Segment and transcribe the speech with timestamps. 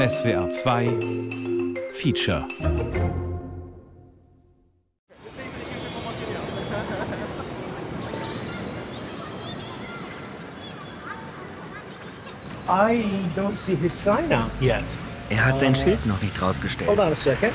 [0.00, 2.46] SWR 2 Feature
[12.66, 13.04] I
[13.36, 14.84] don't see his sign out yet.
[15.28, 16.88] Er hat sein Schild noch nicht rausgestellt.
[16.88, 17.52] Hold on a second.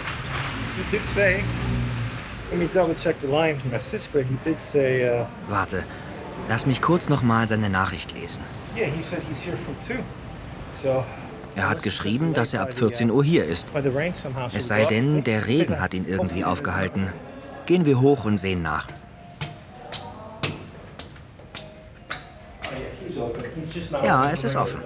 [0.78, 1.44] He did say.
[2.52, 5.10] Let me double check the line message, but he did say.
[5.10, 5.84] Uh, Warte,
[6.48, 8.44] lass mich kurz noch mal seine Nachricht lesen.
[8.76, 10.04] yeah, he said he's here from two.
[10.76, 11.04] So.
[11.56, 13.68] Er hat geschrieben, dass er ab 14 Uhr hier ist.
[14.54, 17.08] Es sei denn, der Regen hat ihn irgendwie aufgehalten.
[17.66, 18.88] Gehen wir hoch und sehen nach.
[24.04, 24.82] Ja, es ist offen.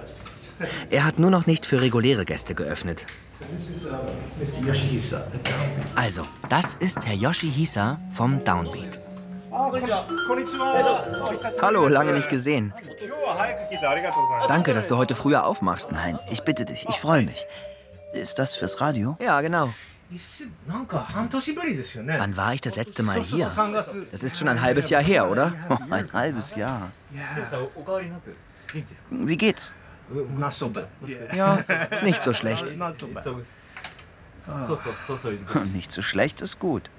[0.90, 3.04] Er hat nur noch nicht für reguläre Gäste geöffnet.
[5.94, 8.98] Also, das ist Herr Yoshihisa vom Downbeat.
[9.72, 12.72] Also, Hallo, lange nicht gesehen.
[14.48, 15.92] Danke, dass du heute früher aufmachst.
[15.92, 17.46] Nein, ich bitte dich, ich freue mich.
[18.12, 19.16] Ist das fürs Radio?
[19.20, 19.72] Ja, genau.
[22.18, 23.52] Wann war ich das letzte Mal hier?
[24.10, 25.52] Das ist schon ein halbes Jahr her, oder?
[25.90, 26.90] Ein halbes Jahr.
[29.10, 29.72] Wie geht's?
[31.32, 31.60] Ja,
[32.02, 32.72] nicht so schlecht.
[35.72, 36.90] Nicht so schlecht ist gut.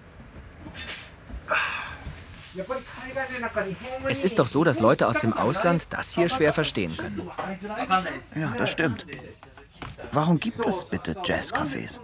[4.09, 7.29] Es ist doch so, dass Leute aus dem Ausland das hier schwer verstehen können.
[8.35, 9.05] Ja, das stimmt.
[10.11, 11.99] Warum gibt es bitte Jazzcafés?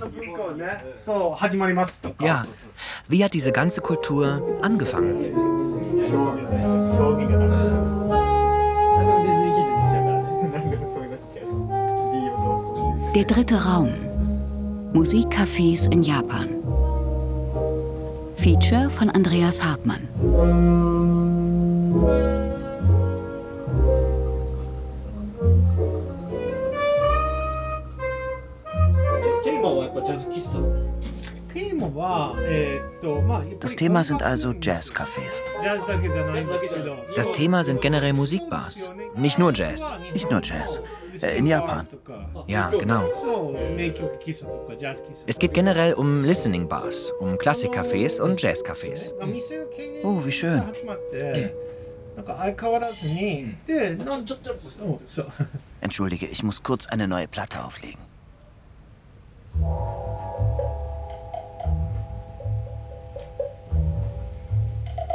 [2.22, 2.46] Ja,
[3.08, 5.26] wie hat diese ganze Kultur angefangen?
[13.16, 13.94] Der dritte Raum.
[14.94, 16.57] Musikcafés in Japan.
[18.48, 20.08] Feature von Andreas Hartmann.
[33.60, 35.42] Das Thema sind also Jazzcafés.
[37.18, 38.90] Das Thema sind generell Musikbars.
[39.18, 39.92] Nicht nur Jazz.
[40.14, 40.82] Nicht nur Jazz.
[41.22, 41.88] Äh, in Japan.
[42.48, 43.04] Ja, genau.
[45.26, 49.14] Es geht generell um Listening Bars, um Klassikcafés und Jazzcafés.
[50.04, 50.62] Oh, wie schön.
[55.82, 58.02] Entschuldige, ich muss kurz eine neue Platte auflegen.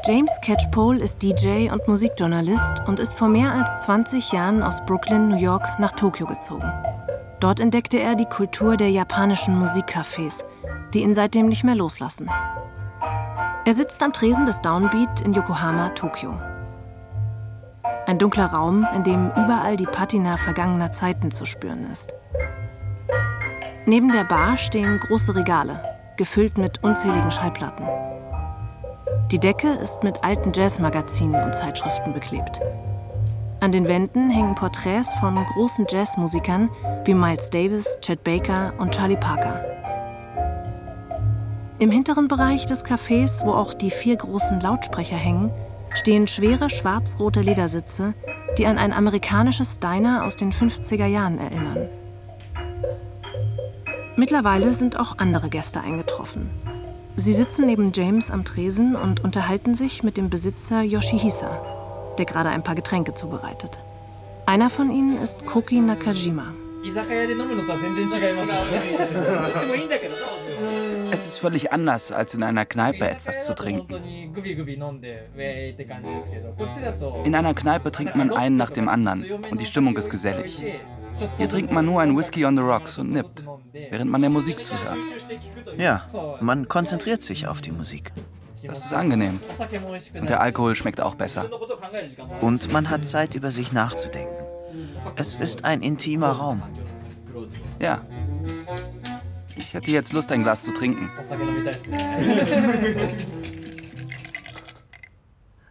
[0.05, 5.29] James Catchpole ist DJ und Musikjournalist und ist vor mehr als 20 Jahren aus Brooklyn,
[5.29, 6.69] New York nach Tokio gezogen.
[7.39, 10.45] Dort entdeckte er die Kultur der japanischen Musikcafés,
[10.93, 12.29] die ihn seitdem nicht mehr loslassen.
[13.65, 16.37] Er sitzt am Tresen des Downbeat in Yokohama, Tokio.
[18.07, 22.13] Ein dunkler Raum, in dem überall die Patina vergangener Zeiten zu spüren ist.
[23.87, 25.81] Neben der Bar stehen große Regale,
[26.17, 27.87] gefüllt mit unzähligen Schallplatten.
[29.33, 32.61] Die Decke ist mit alten Jazzmagazinen und Zeitschriften beklebt.
[33.61, 36.69] An den Wänden hängen Porträts von großen Jazzmusikern
[37.07, 39.65] wie Miles Davis, Chet Baker und Charlie Parker.
[41.79, 45.51] Im hinteren Bereich des Cafés, wo auch die vier großen Lautsprecher hängen,
[45.95, 48.13] stehen schwere schwarz-rote Ledersitze,
[48.59, 51.89] die an ein amerikanisches Diner aus den 50er Jahren erinnern.
[54.15, 56.51] Mittlerweile sind auch andere Gäste eingetroffen.
[57.17, 62.49] Sie sitzen neben James am Tresen und unterhalten sich mit dem Besitzer Yoshihisa, der gerade
[62.49, 63.79] ein paar Getränke zubereitet.
[64.47, 66.55] Einer von ihnen ist Koki Nakajima.
[71.13, 73.95] Es ist völlig anders, als in einer Kneipe etwas zu trinken.
[77.25, 80.65] In einer Kneipe trinkt man einen nach dem anderen und die Stimmung ist gesellig.
[81.39, 84.65] Hier trinkt man nur einen Whisky on the Rocks und nippt, während man der Musik
[84.65, 84.99] zuhört.
[85.77, 86.07] Ja,
[86.41, 88.13] man konzentriert sich auf die Musik.
[88.63, 89.41] Das ist angenehm.
[90.15, 91.51] Und der Alkohol schmeckt auch besser.
[92.41, 94.35] Und man hat Zeit, über sich nachzudenken.
[95.17, 96.63] Es ist ein intimer Raum.
[97.81, 98.07] Ja.
[99.57, 101.11] Ich hätte jetzt Lust, ein Glas zu trinken.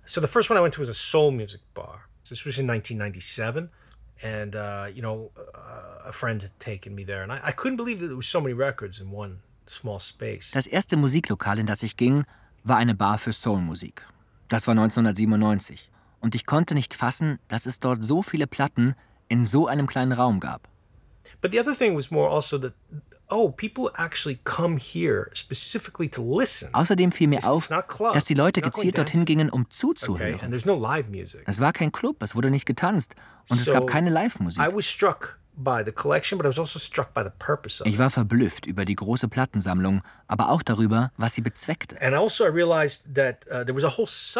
[0.06, 2.02] so the first one I went to was a soul music bar.
[2.28, 3.70] This was in 1997
[4.24, 7.78] and uh, you know, uh, a friend had taken me there, and I, I couldn't
[7.78, 10.52] believe that there was so many records in one small space.
[10.52, 12.26] Das erste Musiklokal, in das ich ging,
[12.64, 14.06] war eine Bar für Soulmusik.
[14.50, 15.90] Das war 1997.
[16.20, 18.96] Und ich konnte nicht fassen, dass es dort so viele Platten
[19.28, 20.68] in so einem kleinen Raum gab.
[21.42, 22.74] But the other thing was more also that,
[23.32, 26.70] oh, people actually come here specifically to listen.
[26.74, 30.50] Außerdem fiel mir auf, dass die Leute gezielt dorthin gingen, um Okay, and zuzuhören.
[30.50, 31.44] there's no live music.
[31.46, 33.16] Es war kein Club, es wurde nicht getanzt
[33.50, 34.62] und es So, gab keine Live-Musik.
[34.62, 37.88] I was struck by the collection, but I was also struck by the purpose of
[37.88, 42.00] Ich war verblüfft über die große Plattensammlung, aber auch darüber, was sie bezweckte.
[42.02, 42.50] Also uh,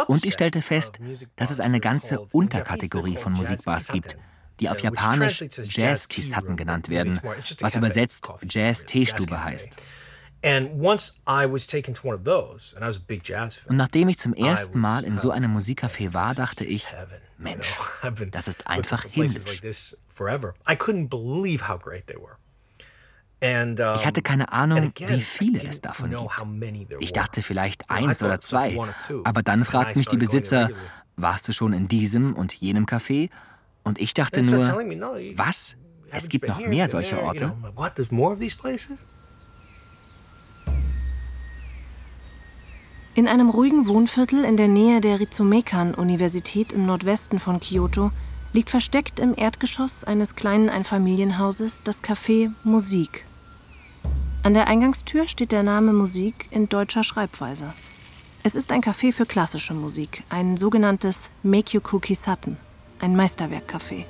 [0.08, 1.00] Und ich stellte fest,
[1.36, 4.16] dass es eine ganze Unterkategorie von Musikbars gibt,
[4.62, 6.08] die auf Japanisch Jazz
[6.42, 7.20] room, genannt werden,
[7.60, 9.70] was übersetzt coffee shop, Jazz really, Teestube Jazz heißt.
[13.70, 15.52] Und nachdem ich zum ersten Mal in so einem.
[15.58, 16.88] Musikcafé war, dachte ich,
[17.38, 17.78] Mensch,
[18.32, 19.62] das ist einfach himmlisch.
[23.44, 26.32] Ich hatte keine Ahnung, wie viele es davon gibt.
[27.00, 28.78] Ich dachte vielleicht eins oder zwei.
[29.24, 30.70] Aber dann fragten mich die Besitzer,
[31.18, 33.30] warst du schon in diesem und jenem Café?
[33.84, 34.66] Und ich dachte nur,
[35.36, 35.78] was?
[36.12, 37.54] Es gibt noch mehr been solche there, you Orte?
[43.14, 48.12] In einem ruhigen Wohnviertel in der Nähe der Ritsumeikan-Universität im Nordwesten von Kyoto
[48.54, 53.26] liegt versteckt im Erdgeschoss eines kleinen Einfamilienhauses das Café Musik.
[54.44, 57.74] An der Eingangstür steht der Name Musik in deutscher Schreibweise.
[58.44, 62.58] Es ist ein Café für klassische Musik, ein sogenanntes Meikyoku Kisaten,
[63.02, 64.06] ein Meisterwerkcafé.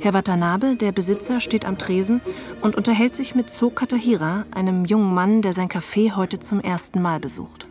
[0.00, 2.20] Herr Watanabe, der Besitzer, steht am Tresen
[2.60, 7.02] und unterhält sich mit So Katahira, einem jungen Mann, der sein Café heute zum ersten
[7.02, 7.66] Mal besucht.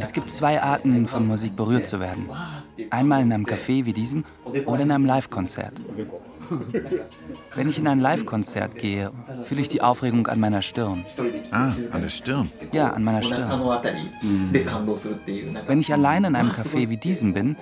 [0.00, 2.28] Es gibt zwei Arten, von Musik berührt zu werden.
[2.90, 4.24] Einmal in einem Café wie diesem
[4.66, 5.80] oder in einem Live-Konzert.
[7.54, 9.12] Wenn ich in ein Live-Konzert gehe,
[9.44, 11.04] fühle ich die Aufregung an meiner Stirn.
[11.50, 12.50] Ah, an der Stirn.
[12.72, 13.50] Ja, an meiner Stirn.
[15.66, 17.56] Wenn ich allein in einem Café wie diesem bin,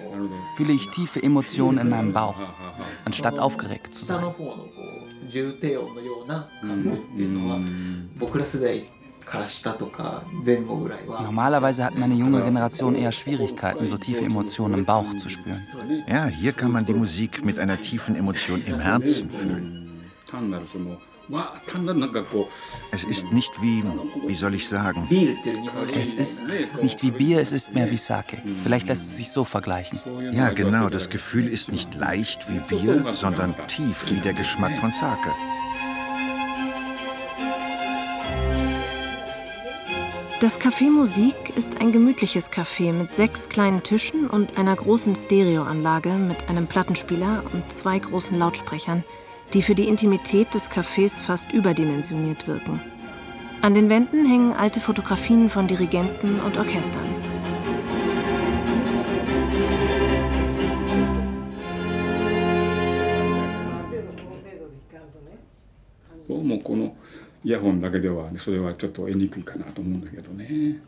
[0.56, 2.40] fühle ich tiefe Emotionen in meinem Bauch,
[3.04, 4.24] anstatt aufgeregt zu sein.
[5.28, 5.54] 重
[11.22, 15.66] Normalerweise hat meine junge Generation eher Schwierigkeiten, so tiefe Emotionen im Bauch zu spüren.
[16.06, 20.10] Ja, hier kann man die Musik mit einer tiefen Emotion im Herzen fühlen.
[22.92, 23.82] Es ist nicht wie,
[24.26, 25.08] wie soll ich sagen?
[25.92, 26.46] Es ist
[26.80, 28.40] nicht wie Bier, es ist mehr wie Sake.
[28.62, 29.98] Vielleicht lässt es sich so vergleichen.
[30.32, 34.92] Ja, genau, das Gefühl ist nicht leicht wie Bier, sondern tief wie der Geschmack von
[34.92, 35.30] Sake.
[40.38, 46.10] Das Café Musik ist ein gemütliches Café mit sechs kleinen Tischen und einer großen Stereoanlage
[46.10, 49.02] mit einem Plattenspieler und zwei großen Lautsprechern,
[49.54, 52.82] die für die Intimität des Cafés fast überdimensioniert wirken.
[53.62, 57.00] An den Wänden hängen alte Fotografien von Dirigenten und Orchestern.
[66.28, 66.94] Oh, como.
[67.45, 70.81] イヤホンだけではそれはちょっと得にくいかなと思うんだけどね。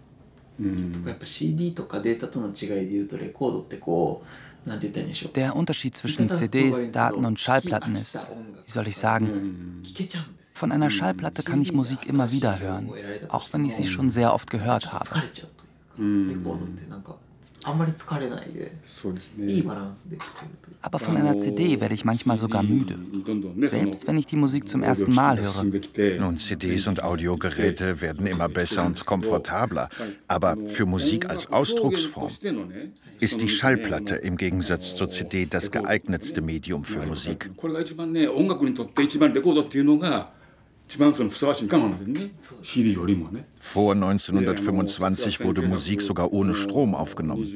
[0.59, 4.23] うんやっぱ CD とかデータとの違いで言うとレコードってこ
[4.65, 8.19] うなんて言ったらいいんでしょう Der Unterschied zwischen CDs, Daten und Schallplatten ist,
[8.67, 12.87] wie soll ich sagen, 聞けちゃうんですよ von einer Schallplatte kann ich Musik immer wieder hören,
[13.29, 15.05] auch wenn ich sie schon sehr oft gehört habe.
[15.05, 15.47] 疲
[17.47, 19.67] れちゃうというかレコードってなんかあんまり疲れないでそうですいいね。
[19.67, 22.97] バランスで聴けるという Aber von einer CD werde ich manchmal sogar müde,
[23.67, 25.63] selbst wenn ich die Musik zum ersten Mal höre.
[26.19, 29.87] Nun, CDs und Audiogeräte werden immer besser und komfortabler.
[30.27, 32.29] Aber für Musik als Ausdrucksform
[33.19, 37.49] ist die Schallplatte im Gegensatz zur CD das geeignetste Medium für Musik.
[43.60, 47.46] Vor 1925 wurde Musik sogar ohne Strom aufgenommen.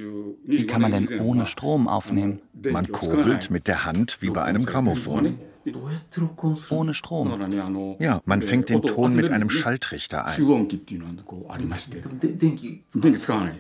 [0.45, 2.41] Wie kann man denn ohne Strom aufnehmen?
[2.71, 5.39] Man kurbelt mit der Hand wie bei einem Grammophon.
[6.71, 7.97] Ohne Strom.
[8.01, 10.37] Ja, man fängt den Ton mit einem Schaltrichter ein.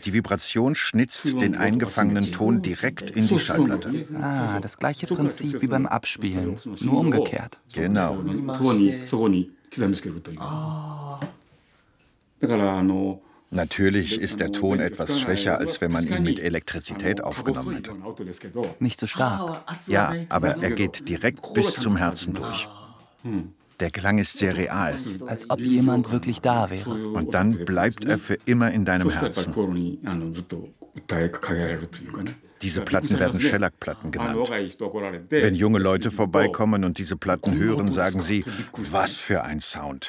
[0.04, 3.92] Die Vibration schnitzt den eingefangenen Ton direkt in die Schallplatte.
[4.20, 7.60] Ah, das gleiche Prinzip wie beim Abspielen, nur umgekehrt.
[7.72, 8.18] Genau.
[9.71, 11.19] 塔にそこに刻みつけるというだ
[12.47, 17.93] からあの Natürlich ist der Ton etwas schwächer, als wenn man ihn mit Elektrizität aufgenommen hätte.
[18.03, 19.61] 音ですけど Nicht so stark.
[19.65, 22.67] 圧は Ja, ない aber er geht direkt bis zum Herzen durch.
[23.79, 24.93] Der Klang ist sehr real.
[25.27, 26.89] Als ob jemand wirklich da wäre.
[27.13, 29.41] Und dann bleibt er für immer in そ deinem したらやっぱ
[29.73, 30.33] り Herzen.
[32.62, 34.48] diese Platten werden Schellackplatten genannt.
[35.28, 40.04] Wenn junge Leute vorbeikommen und diese Platten hören, sagen sie, was für ein Sound.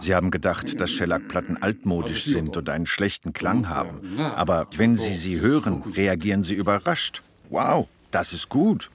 [0.00, 4.18] Sie haben gedacht, dass Schellackplatten altmodisch sind und einen schlechten Klang haben.
[4.18, 7.22] Aber wenn sie sie hören, reagieren sie überrascht.
[7.50, 8.90] Wow, das ist gut.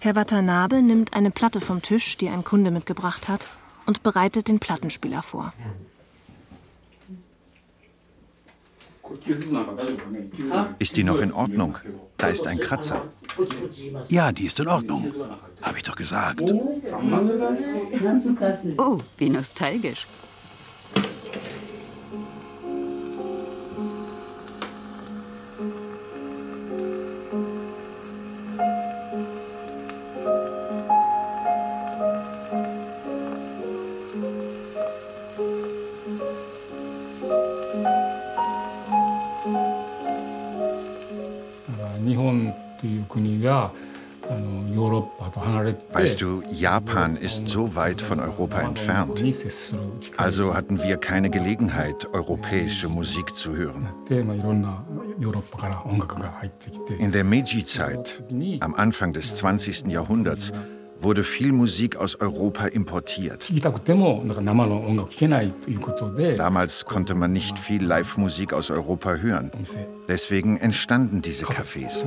[0.00, 3.46] Herr Watanabe nimmt eine Platte vom Tisch, die ein Kunde mitgebracht hat,
[3.86, 5.52] und bereitet den Plattenspieler vor.
[10.78, 11.78] Ist die noch in Ordnung?
[12.16, 13.04] Da ist ein Kratzer.
[14.08, 15.14] Ja, die ist in Ordnung.
[15.62, 16.42] Habe ich doch gesagt.
[18.78, 20.06] Oh, wie nostalgisch.
[46.02, 49.22] Weißt du, Japan ist so weit von Europa entfernt.
[50.16, 53.88] Also hatten wir keine Gelegenheit, europäische Musik zu hören.
[56.98, 58.24] In der Meiji-Zeit,
[58.58, 59.86] am Anfang des 20.
[59.86, 60.52] Jahrhunderts,
[60.98, 63.48] wurde viel Musik aus Europa importiert.
[66.36, 69.52] Damals konnte man nicht viel Live-Musik aus Europa hören.
[70.08, 72.04] Deswegen entstanden diese Cafés.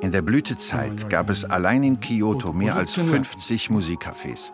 [0.00, 4.50] In der Blütezeit gab es allein in Kyoto mehr als 50 Musikcafés.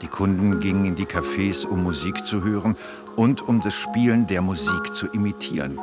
[0.00, 2.74] Die Kunden gingen in die Cafés, um Musik zu hören
[3.16, 5.78] und um das Spielen der Musik zu imitieren.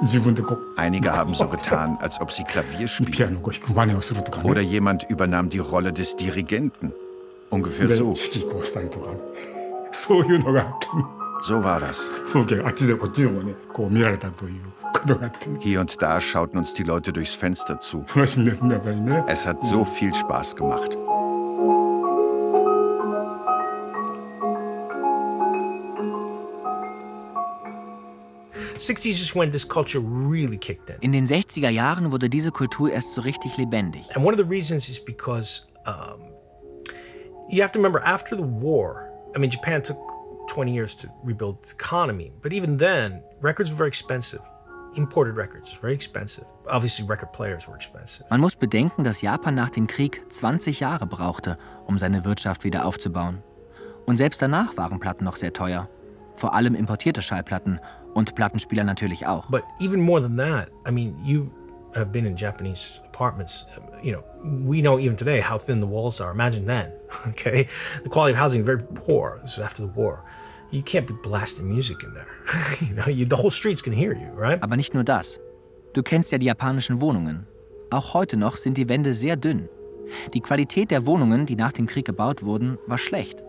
[0.76, 3.38] Einige haben so getan, als ob sie Klavier spielen.
[4.44, 6.94] Oder jemand übernahm die Rolle des Dirigenten.
[7.52, 8.16] Ungefähr so.
[11.44, 12.10] So war das.
[15.60, 18.06] Hier und da schauten uns die Leute durchs Fenster zu.
[18.16, 20.98] Es hat so viel Spaß gemacht.
[31.02, 34.16] In den 60er Jahren wurde diese Kultur erst so richtig lebendig.
[34.16, 36.22] And one of the reasons is because um,
[37.50, 39.98] you have to remember after the war, I mean, Japan took
[40.48, 44.42] 20 years to rebuild its economy, but even then, records were very expensive.
[44.96, 46.46] Imported records, very expensive.
[46.68, 48.28] Obviously, record players were expensive.
[48.30, 52.86] Man muss bedenken, dass Japan nach dem Krieg 20 Jahre brauchte, um seine Wirtschaft wieder
[52.86, 53.42] aufzubauen.
[54.06, 55.90] Und selbst danach waren Platten noch sehr teuer.
[56.36, 57.80] Vor allem importierte Schallplatten
[58.14, 59.50] und Plattenspieler natürlich auch.
[59.50, 61.50] But even more than that, I mean, you
[61.96, 63.66] have been in Japanese apartments.
[64.02, 64.24] You know,
[64.66, 66.32] we know even today how thin the walls are.
[66.32, 66.92] Imagine then,
[67.28, 67.68] okay?
[68.04, 69.40] The quality of housing is very poor.
[69.44, 70.24] This is after the war.
[70.72, 72.28] You can't be blasting music in there.
[72.82, 74.62] you know, you, the whole streets can hear you, right?
[74.62, 75.40] Aber nicht nur das.
[75.94, 77.46] Du kennst ja die japanischen Wohnungen.
[77.92, 79.70] Auch heute noch sind die Wände sehr dünn.
[80.34, 83.44] Die Qualität der Wohnungen, die nach dem Krieg gebaut wurden, war schlecht.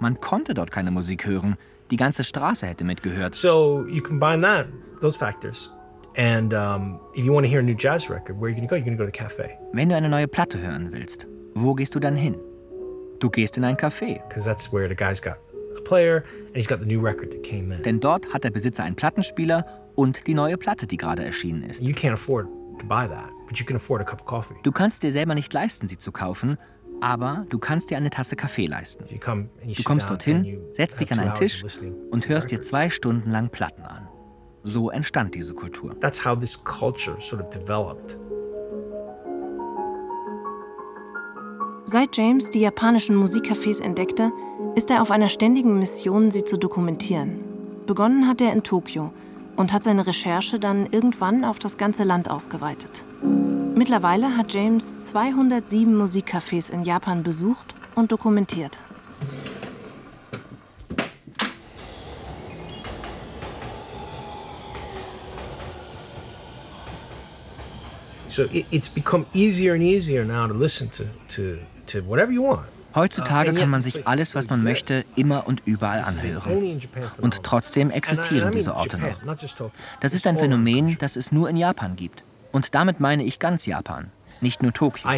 [0.00, 1.56] Man konnte dort keine Musik hören.
[1.92, 3.36] Die ganze Straße hätte mitgehört.
[3.36, 4.66] So you combine that,
[5.00, 5.70] those factors,
[6.16, 8.68] and um, if you want to hear a new jazz record, where are you going
[8.68, 8.76] to go?
[8.76, 9.58] You're going to go to a cafe.
[9.72, 12.36] Wenn du eine neue Platte hören willst, wo gehst du dann hin?
[13.20, 14.20] Du gehst in ein Café.
[14.28, 15.38] Because that's where the guy's got
[15.76, 17.82] a player and he's got the new record that came in.
[17.82, 21.80] Denn dort hat der Besitzer einen Plattenspieler und die neue Platte, die gerade erschienen ist.
[21.80, 22.46] You can't afford
[22.78, 24.54] to buy that, but you can afford a cup of coffee.
[24.62, 26.58] Du kannst dir selber nicht leisten, sie zu kaufen,
[27.00, 29.04] aber du kannst dir eine Tasse Kaffee leisten.
[29.08, 31.64] Du kommst dorthin, setzt dich an einen Tisch
[32.10, 34.05] und hörst dir zwei Stunden lang Platten an.
[34.68, 35.94] So entstand diese Kultur.
[36.00, 38.18] That's how this culture sort of developed.
[41.84, 44.32] Seit James die japanischen Musikcafés entdeckte,
[44.74, 47.44] ist er auf einer ständigen Mission, sie zu dokumentieren.
[47.86, 49.12] Begonnen hat er in Tokio
[49.54, 53.04] und hat seine Recherche dann irgendwann auf das ganze Land ausgeweitet.
[53.76, 58.78] Mittlerweile hat James 207 Musikcafés in Japan besucht und dokumentiert.
[68.36, 72.42] So it, it's become easier and easier now to listen to, to, to whatever you
[72.42, 72.66] want.
[72.94, 76.78] Heutzutage Uh, kann man sich alles, was man möchte, immer und überall anhören.
[77.22, 79.16] Und trotzdem existieren diese Orte noch.
[80.02, 82.24] Das ist ein Phänomen, das es nur in Japan gibt.
[82.52, 84.10] Und damit meine ich ganz Japan,
[84.42, 85.08] nicht nur Tokio.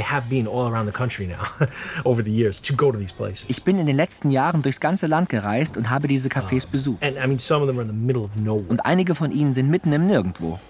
[3.48, 7.02] Ich bin in den letzten Jahren durchs ganze Land gereist und habe diese Cafés besucht.
[7.02, 8.68] And I mean, some of them are in the middle of nowhere.
[8.68, 10.60] Und einige von ihnen sind mitten im Nirgendwo.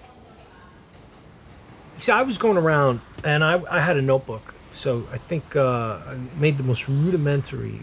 [1.99, 4.53] See, I was going around and I, I had a notebook.
[4.71, 7.79] So I think uh, I made the most rudimentary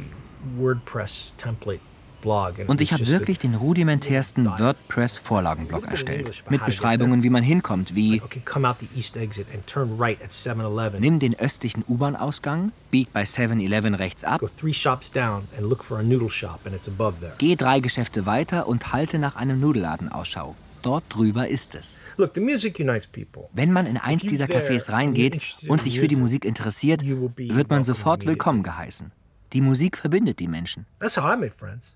[0.58, 1.80] WordPress template
[2.22, 2.58] blog.
[2.58, 6.44] and Und ich habe wirklich den rudimentärsten WordPress-Vorlagenblock erstellt.
[6.48, 10.20] Mit Beschreibungen, wie man hinkommt, wie Okay, come out the east exit and turn right
[10.22, 11.00] at 7-Eleven.
[11.00, 15.84] nimm den östlichen U-Bahn-Ausgang, bieg bei 7-Eleven rechts ab, Go three shops down and look
[15.84, 17.34] for a noodle shop and it's above there.
[17.38, 20.54] geh drei Geschäfte weiter und halte nach einem Nudelladen Ausschau.
[20.86, 21.98] Dort drüber ist es.
[22.16, 27.84] Wenn man in eins dieser Cafés reingeht und sich für die Musik interessiert, wird man
[27.84, 29.10] sofort willkommen geheißen.
[29.52, 30.86] Die Musik verbindet die Menschen.
[31.00, 31.92] That's how I made friends.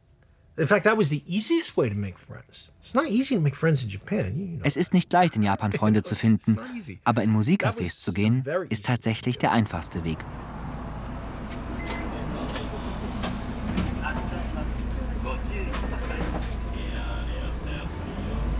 [0.56, 2.68] In fact, that was the easiest way to make friends.
[2.82, 4.38] It's not easy to make friends in Japan.
[4.38, 4.60] You know.
[4.64, 6.58] Es ist nicht leicht, in Japan Freunde zu finden,
[7.04, 10.18] aber in Musikcafés zu gehen, ist tatsächlich der einfachste Weg.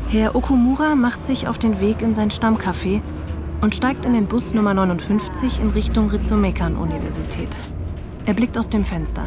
[0.10, 3.02] Herr Okumura macht sich auf den Weg in sein Stammcafé
[3.62, 7.50] und steigt in den Bus Nummer 59 in Richtung Ritsumeikan-Universität.
[8.26, 9.24] Er blickt aus dem Fenster.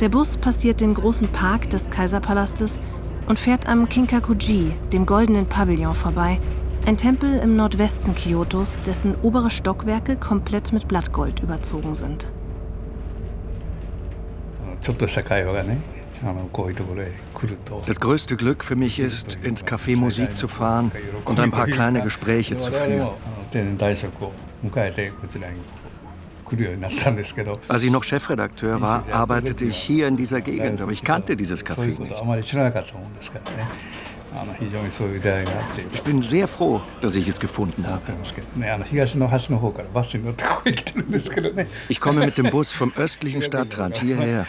[0.00, 2.78] Der Bus passiert den großen Park des Kaiserpalastes
[3.26, 6.38] und fährt am Kinkakuji, dem goldenen Pavillon, vorbei,
[6.86, 12.26] ein Tempel im Nordwesten Kyotos, dessen obere Stockwerke komplett mit Blattgold überzogen sind.
[14.82, 15.78] ちょっとした会話がね
[17.85, 20.91] das größte Glück für mich ist, ins Café Musik zu fahren
[21.25, 23.09] und ein paar kleine Gespräche zu führen.
[27.67, 31.65] Als ich noch Chefredakteur war, arbeitete ich hier in dieser Gegend, aber ich kannte dieses
[31.65, 32.15] Café nicht.
[35.93, 38.01] Ich bin sehr froh, dass ich es gefunden habe.
[41.89, 44.45] Ich komme mit dem Bus vom östlichen Stadtrand hierher.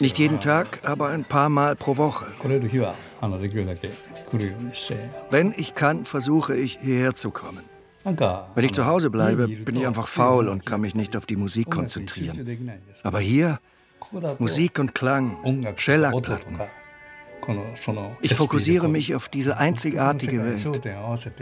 [0.00, 2.26] Nicht jeden Tag, aber ein paar Mal pro Woche.
[5.30, 7.64] Wenn ich kann, versuche ich, hierher zu kommen.
[8.54, 11.36] Wenn ich zu Hause bleibe, bin ich einfach faul und kann mich nicht auf die
[11.36, 12.46] Musik konzentrieren.
[13.02, 13.58] Aber hier
[14.38, 15.36] Musik und Klang,
[15.76, 16.60] Schellackplatten,
[18.20, 20.86] ich fokussiere mich auf diese einzigartige Welt.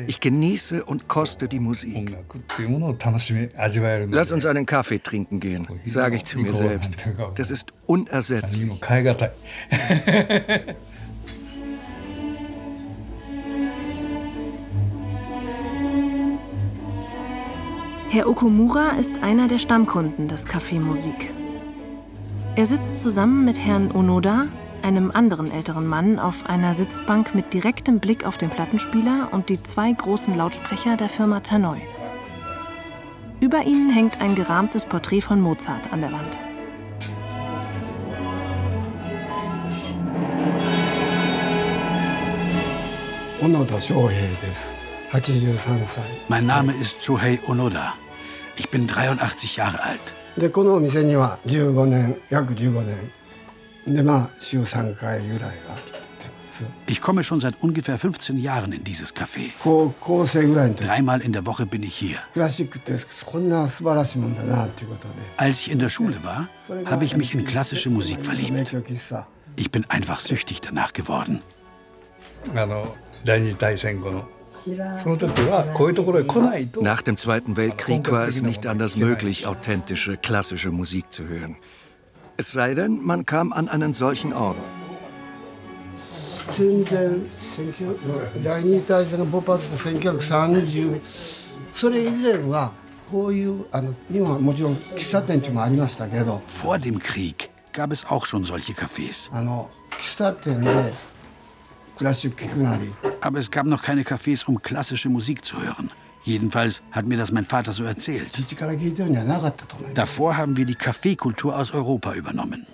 [0.06, 2.16] Ich genieße und koste die Musik.
[4.10, 7.06] Lass uns einen Kaffee trinken gehen, sage ich zu mir selbst.
[7.34, 8.70] Das ist unersetzlich.
[18.08, 21.35] Herr Okumura ist einer der Stammkunden des Café Musik.
[22.54, 24.46] Er sitzt zusammen mit Herrn Onoda,
[24.86, 29.62] einem anderen älteren Mann, auf einer Sitzbank mit direktem Blick auf den Plattenspieler und die
[29.62, 31.82] zwei großen Lautsprecher der Firma Tannoy.
[33.39, 36.38] Über ihnen hängt ein gerahmtes Porträt von Mozart an der Wand.
[46.27, 47.93] Mein Name ist Shohei Onoda.
[48.58, 50.15] Ich bin 83 Jahre alt.
[50.38, 53.12] でこのお店には15年約15年
[53.88, 56.06] でまあ週3回ぐらいは来てま
[56.49, 59.51] す Ich komme schon seit ungefähr 15 Jahren in dieses Café.
[59.63, 62.19] 高校生ぐらいの時 Dreimal in der Woche bin ich hier.
[62.34, 62.93] クラシックって
[63.25, 66.49] こんな素晴らしいもんだなっていうことで Als ich in der Schule war,
[66.86, 68.69] habe ich mich in klassische Musik 名 verliebt.
[68.69, 69.25] 曲喫茶
[69.56, 71.41] Ich bin einfach süchtig danach geworden.
[72.56, 74.27] あの第二次大戦後の
[75.01, 81.56] その時はこういうところへ来ないと Nach dem Zweiten Weltkrieg war es nicht anders möglich, authentische klassische Musik zu hören.
[82.38, 84.59] Es sei denn, man kam an einen solchen Ort.
[96.46, 99.29] Vor dem Krieg gab es auch schon solche Cafés.
[103.20, 105.90] Aber es gab noch keine Cafés, um klassische Musik zu hören.
[106.26, 108.32] Jedenfalls hat mir das mein Vater so erzählt.
[109.94, 112.66] Davor haben wir die Kaffeekultur aus Europa übernommen.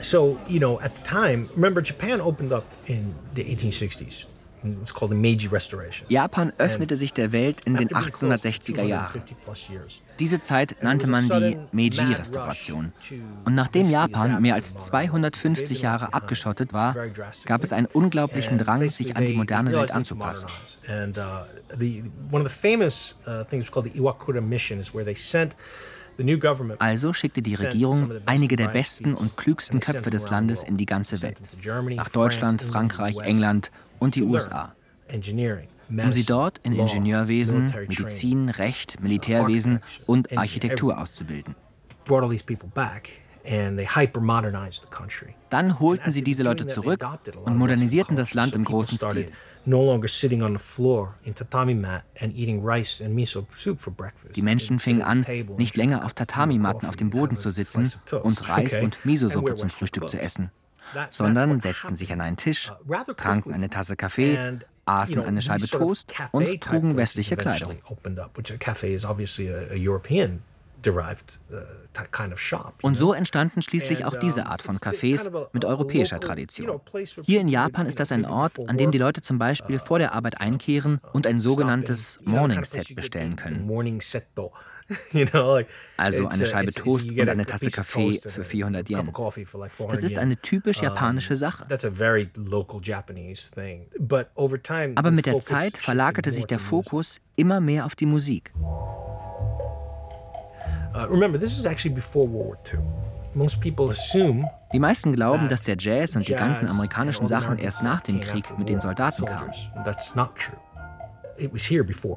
[0.00, 4.26] So, you know, at the time, remember Japan opened up in the 1860s.
[6.08, 9.22] Japan öffnete sich der Welt in den 1860er Jahren.
[10.18, 12.92] Diese Zeit nannte man die Meiji-Restauration.
[13.44, 16.94] Und nachdem Japan mehr als 250 Jahre abgeschottet war,
[17.44, 20.48] gab es einen unglaublichen Drang, sich an die moderne Welt anzupassen.
[20.88, 21.84] Uh,
[22.30, 25.54] one of the famous uh, things called the Iwakura Mission, is where they sent.
[26.78, 31.22] Also schickte die Regierung einige der besten und klügsten Köpfe des Landes in die ganze
[31.22, 31.38] Welt.
[31.96, 34.74] Nach Deutschland, Frankreich, England und die USA.
[35.88, 41.54] Um sie dort in Ingenieurwesen, Medizin, Recht, Militärwesen und Architektur auszubilden.
[45.50, 47.04] Dann holten sie diese Leute zurück
[47.44, 49.32] und modernisierten das Land im großen Stil.
[49.64, 53.80] No longer sitting on the floor in tatami mat and eating rice and miso soup
[53.80, 54.34] for breakfast.
[54.34, 55.24] Die Menschen fingen an,
[55.56, 60.08] nicht länger auf Tatami-Matten auf dem Boden zu sitzen und Reis und Miso-Suppe zum Frühstück
[60.10, 60.50] zu essen,
[61.10, 62.72] sondern setzten sich an einen Tisch,
[63.16, 67.78] tranken eine Tasse Kaffee, aßen eine Scheibe Toast und trugen westliche Kleidung.
[70.86, 72.34] European
[72.82, 76.80] Und so entstanden schließlich auch diese Art von Cafés mit europäischer Tradition.
[77.22, 80.12] Hier in Japan ist das ein Ort, an dem die Leute zum Beispiel vor der
[80.12, 83.66] Arbeit einkehren und ein sogenanntes Morning Set bestellen können.
[85.96, 89.12] Also eine Scheibe Toast und eine Tasse Kaffee für 400 Yen.
[89.88, 91.66] Das ist eine typisch japanische Sache.
[94.94, 98.52] Aber mit der Zeit verlagerte sich der Fokus immer mehr auf die Musik.
[104.72, 108.44] Die meisten glauben, dass der Jazz und die ganzen amerikanischen Sachen erst nach dem Krieg
[108.58, 109.52] mit den Soldaten kamen.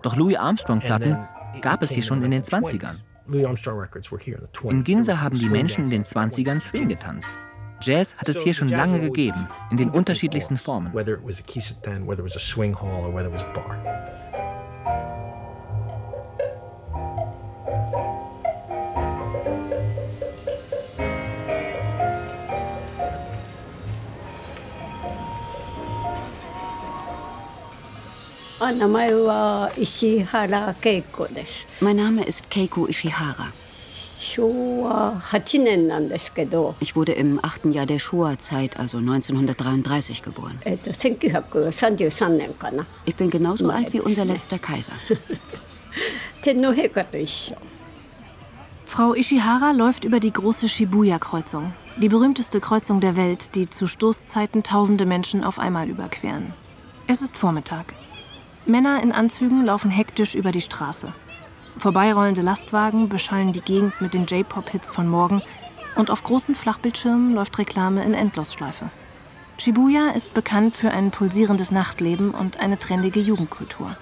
[0.04, 1.18] Doch Louis Armstrong-Platten
[1.62, 2.96] gab es hier schon in den 20ern.
[4.70, 7.30] In Ginza haben die Menschen in den 20ern Swing getanzt.
[7.82, 10.94] Jazz hat es hier schon lange gegeben, in den unterschiedlichsten Formen.
[31.82, 33.50] Mein Name ist Keiko Ishihara.
[36.80, 40.58] Ich wurde im achten Jahr der Showa-Zeit, also 1933, geboren.
[43.06, 44.94] Ich bin genauso alt wie unser letzter Kaiser.
[48.86, 54.64] Frau Ishihara läuft über die große Shibuya-Kreuzung, die berühmteste Kreuzung der Welt, die zu Stoßzeiten
[54.64, 56.54] tausende Menschen auf einmal überqueren.
[57.06, 57.94] Es ist Vormittag.
[58.68, 61.14] Männer in Anzügen laufen hektisch über die Straße.
[61.78, 65.42] Vorbeirollende Lastwagen beschallen die Gegend mit den J-Pop-Hits von morgen
[65.96, 68.90] und auf großen Flachbildschirmen läuft Reklame in Endlosschleife.
[69.58, 73.96] Shibuya ist bekannt für ein pulsierendes Nachtleben und eine trendige Jugendkultur.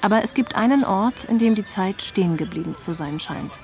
[0.00, 3.58] Aber es gibt einen Ort, in dem die Zeit stehen geblieben zu sein scheint.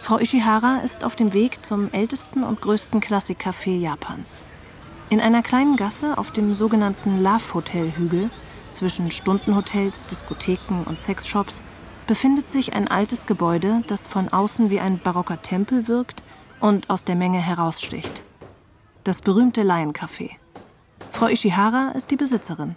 [0.00, 4.42] Frau Ishihara ist auf dem Weg zum ältesten und größten Klassikcafé Japans.
[5.10, 8.30] In einer kleinen Gasse auf dem sogenannten Love Hotel Hügel
[8.72, 11.62] zwischen Stundenhotels, Diskotheken und Sexshops
[12.06, 16.22] befindet sich ein altes Gebäude, das von außen wie ein barocker Tempel wirkt
[16.58, 18.22] und aus der Menge heraussticht.
[19.04, 20.30] Das berühmte Laiencafé.
[21.10, 22.76] Frau Ishihara ist die Besitzerin.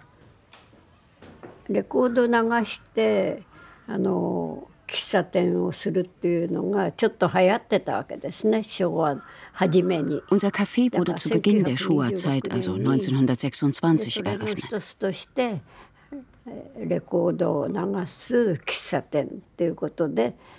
[10.29, 14.65] Unser Café wurde zu Beginn der Showa-Zeit, also 1926, eröffnet.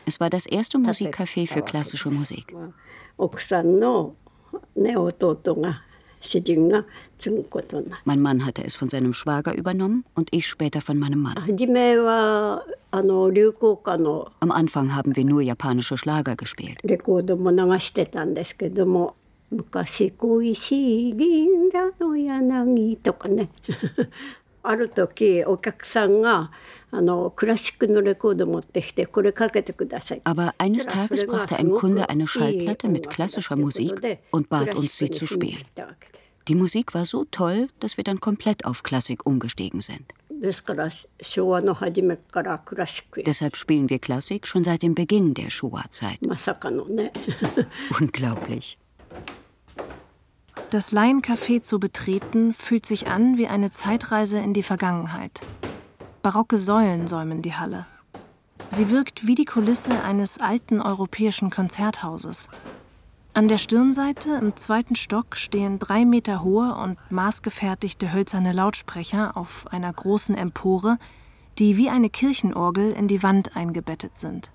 [0.07, 2.55] Es war das erste Musikcafé für klassische Musik.
[8.05, 11.37] Mein Mann hatte es von seinem Schwager übernommen und ich später von meinem Mann.
[14.41, 16.81] Am Anfang haben wir nur japanische Schlager gespielt.
[24.66, 26.52] 昔恋しい銀座の柳とかねある時お客さんが
[26.92, 30.22] あのクラシックのレコード持ってきてこれかけてください。
[30.24, 33.94] Aber eines Tages brachte ein Kunde eine Schallplatte mit klassischer Musik
[34.32, 35.64] und bat uns, sie zu spielen.
[36.48, 40.14] Die Musik war so toll, dass wir dann komplett auf Klassik umgestiegen sind.
[43.26, 46.20] Deshalb spielen wir Klassik schon seit dem Beginn der Showa-Zeit.
[48.00, 48.78] Unglaublich.
[50.71, 55.43] Das Laiencafé zu betreten, fühlt sich an wie eine Zeitreise in die Vergangenheit.
[56.23, 57.87] Barocke Säulen säumen die Halle.
[58.71, 62.49] Sie wirkt wie die Kulisse eines alten europäischen Konzerthauses.
[63.33, 69.69] An der Stirnseite im zweiten Stock stehen drei Meter hohe und maßgefertigte hölzerne Lautsprecher auf
[69.71, 70.99] einer großen Empore,
[71.59, 74.51] die wie eine Kirchenorgel in die Wand eingebettet sind.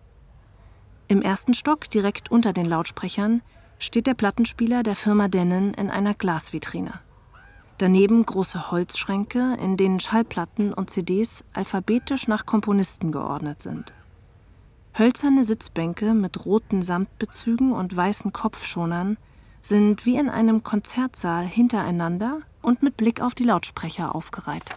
[1.08, 3.42] Im ersten Stock, direkt unter den Lautsprechern,
[3.82, 7.00] steht der Plattenspieler der Firma Dennen in einer Glasvitrine.
[7.80, 13.92] Daneben große Holzschränke, in denen Schallplatten und CDs alphabetisch nach Komponisten geordnet sind.
[14.96, 19.18] Hölzerne Sitzbänke mit roten Samtbezügen und weißen Kopfschonern
[19.62, 24.76] sind wie in einem Konzertsaal hintereinander und mit Blick auf die Lautsprecher aufgereiht.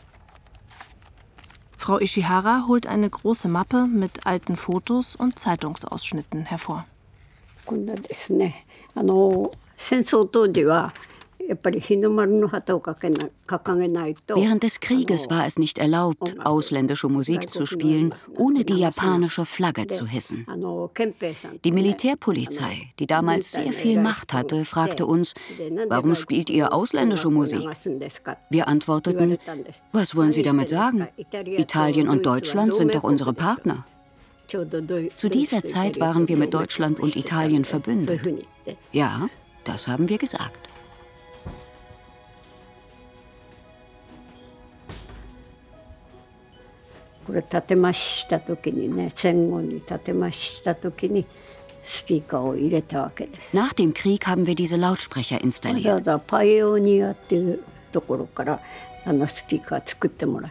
[1.76, 6.86] Frau Ishihara holt eine große Mappe mit alten Fotos und Zeitungsausschnitten hervor.
[7.65, 10.93] こんなですねあの戦争当時は
[14.29, 19.87] Während des Krieges war es nicht erlaubt, ausländische Musik zu spielen, ohne die japanische Flagge
[19.87, 20.45] zu hissen.
[21.63, 25.33] Die Militärpolizei, die damals sehr viel Macht hatte, fragte uns,
[25.87, 27.67] warum spielt ihr ausländische Musik?
[28.51, 29.39] Wir antworteten,
[29.91, 31.07] was wollen Sie damit sagen?
[31.17, 33.87] Italien und Deutschland sind doch unsere Partner.
[34.46, 38.44] Zu dieser Zeit waren wir mit Deutschland und Italien verbündet.
[38.92, 39.28] Ja,
[39.64, 40.68] das haben wir gesagt.
[53.52, 56.06] Nach dem Krieg haben wir diese Lautsprecher installiert.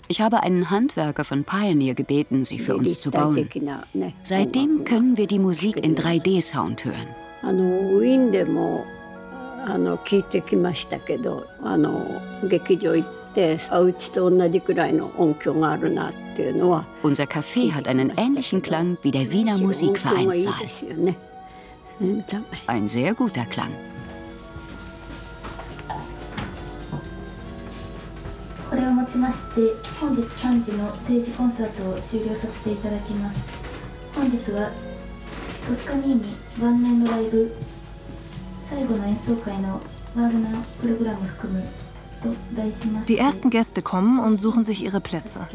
[0.09, 3.49] Ich habe einen Handwerker von Pioneer gebeten, sie für uns zu bauen.
[4.23, 7.09] Seitdem können wir die Musik in 3D-Sound hören.
[9.69, 20.55] あの聞いてきましたけどあの劇場行ってあうちと同じくらいの音響があるなっていうのは Unser Café hat einen ähnlichen Klang wie der Wiener Musikvereinssaal.
[22.67, 23.73] Ein sehr guter Klang.
[28.83, 33.41] れをもちまして本日3時の定時コンサートを終了させていただきます
[34.15, 34.71] 本日は
[35.67, 37.55] トスカニーニ晩年のライブ
[38.69, 39.81] 最後の演奏会の
[40.15, 41.65] ワールナープログラム含む
[43.07, 45.47] Die ersten Gäste kommen und suchen sich ihre Plätze.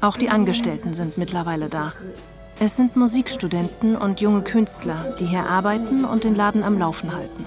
[0.00, 1.92] Auch die Angestellten sind mittlerweile da.
[2.58, 7.46] Es sind Musikstudenten und junge Künstler, die hier arbeiten und den Laden am Laufen halten.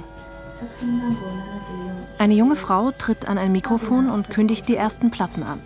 [2.18, 5.60] Eine junge Frau tritt an ein Mikrofon und kündigt die ersten Platten an.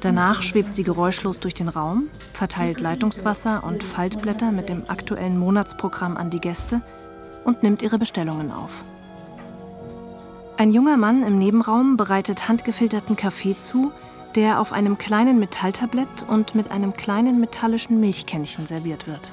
[0.00, 6.16] Danach schwebt sie geräuschlos durch den Raum, verteilt Leitungswasser und Faltblätter mit dem aktuellen Monatsprogramm
[6.16, 6.82] an die Gäste
[7.44, 8.84] und nimmt ihre Bestellungen auf.
[10.58, 13.90] Ein junger Mann im Nebenraum bereitet handgefilterten Kaffee zu,
[14.34, 19.32] der auf einem kleinen Metalltablett und mit einem kleinen metallischen Milchkännchen serviert wird.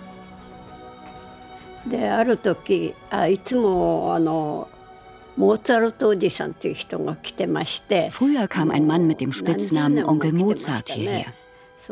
[8.11, 11.25] Früher kam ein Mann mit dem Spitznamen Onkel Mozart hierher.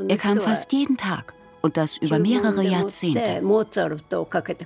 [0.08, 3.42] Er kam fast jeden Tag und das über mehrere Jahrzehnte.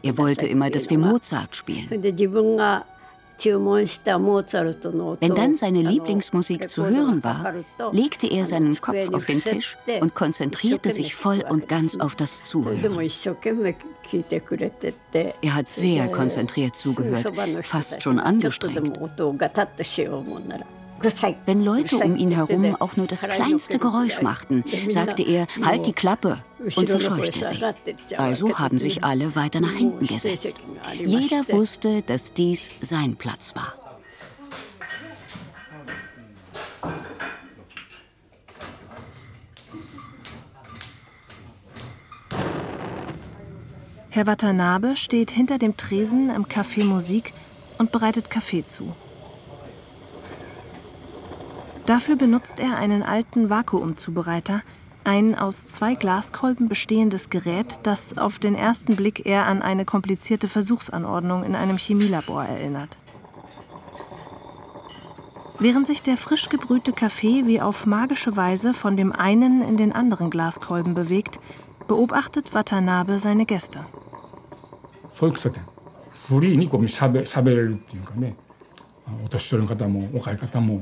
[0.03, 1.87] Er wollte immer, dass wir Mozart spielen.
[3.45, 7.53] Wenn dann seine Lieblingsmusik zu hören war,
[7.91, 12.43] legte er seinen Kopf auf den Tisch und konzentrierte sich voll und ganz auf das
[12.43, 12.99] Zuhören.
[15.41, 18.99] Er hat sehr konzentriert zugehört, fast schon angestrengt.
[21.45, 25.93] Wenn Leute um ihn herum auch nur das kleinste Geräusch machten, sagte er, halt die
[25.93, 26.37] Klappe
[26.75, 28.15] und verscheuchte sie.
[28.17, 30.55] Also haben sich alle weiter nach hinten gesetzt.
[31.03, 33.73] Jeder wusste, dass dies sein Platz war.
[44.13, 47.33] Herr Watanabe steht hinter dem Tresen im Café Musik
[47.77, 48.93] und bereitet Kaffee zu.
[51.85, 54.61] Dafür benutzt er einen alten Vakuumzubereiter,
[55.03, 60.47] ein aus zwei Glaskolben bestehendes Gerät, das auf den ersten Blick eher an eine komplizierte
[60.47, 62.97] Versuchsanordnung in einem Chemielabor erinnert.
[65.57, 69.91] Während sich der frisch gebrühte Kaffee wie auf magische Weise von dem einen in den
[69.91, 71.39] anderen Glaskolben bewegt,
[71.87, 73.85] beobachtet Watanabe seine Gäste.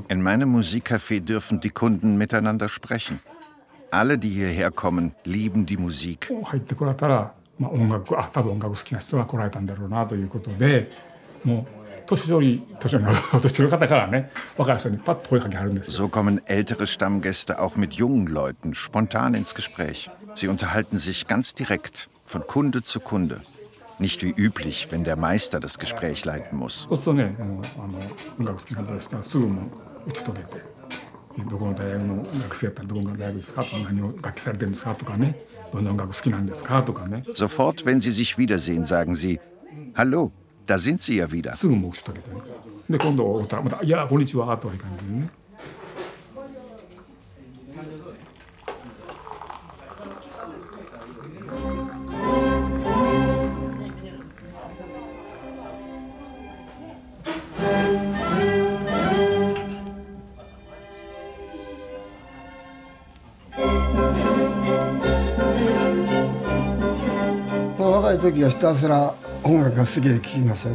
[0.08, 3.20] In meinem Musikcafé dürfen die Kunden miteinander sprechen.
[3.90, 6.30] Alle, die hierher kommen, lieben die Musik.
[15.82, 20.10] So kommen ältere Stammgäste auch mit jungen Leuten spontan ins Gespräch.
[20.34, 23.40] Sie unterhalten sich ganz direkt, von Kunde zu Kunde.
[24.00, 26.86] Nicht wie üblich, wenn der Meister das Gespräch leiten muss.
[37.34, 39.38] Sofort, wenn sie sich wiedersehen, sagen sie,
[39.94, 40.32] Hallo,
[40.66, 41.54] da sind Sie ja wieder.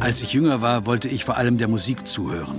[0.00, 2.56] Als ich jünger war, wollte ich vor allem der Musik zuhören.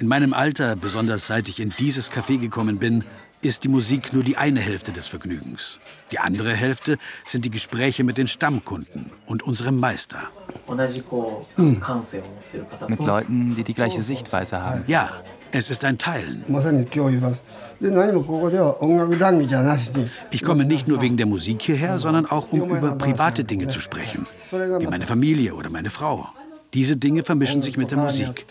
[0.00, 3.04] In meinem Alter, besonders seit ich in dieses Café gekommen bin,
[3.42, 5.78] ist die Musik nur die eine Hälfte des Vergnügens.
[6.12, 10.18] Die andere Hälfte sind die Gespräche mit den Stammkunden und unserem Meister.
[12.88, 14.84] Mit Leuten, die die gleiche Sichtweise haben.
[14.86, 15.22] Ja,
[15.52, 16.44] es ist ein Teilen.
[20.30, 23.80] Ich komme nicht nur wegen der Musik hierher, sondern auch um über private Dinge zu
[23.80, 26.28] sprechen, wie meine Familie oder meine Frau.
[26.74, 28.46] Diese Dinge vermischen sich mit der Musik.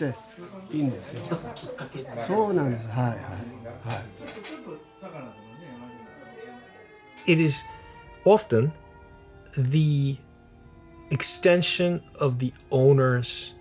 [7.30, 7.64] It is
[8.24, 8.72] often
[9.56, 10.16] the
[11.12, 13.54] extension of the owner's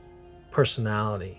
[0.50, 1.38] personality.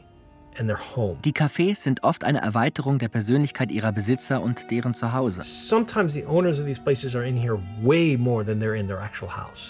[1.25, 5.41] Die Cafés sind oft eine Erweiterung der Persönlichkeit ihrer Besitzer und deren Zuhause.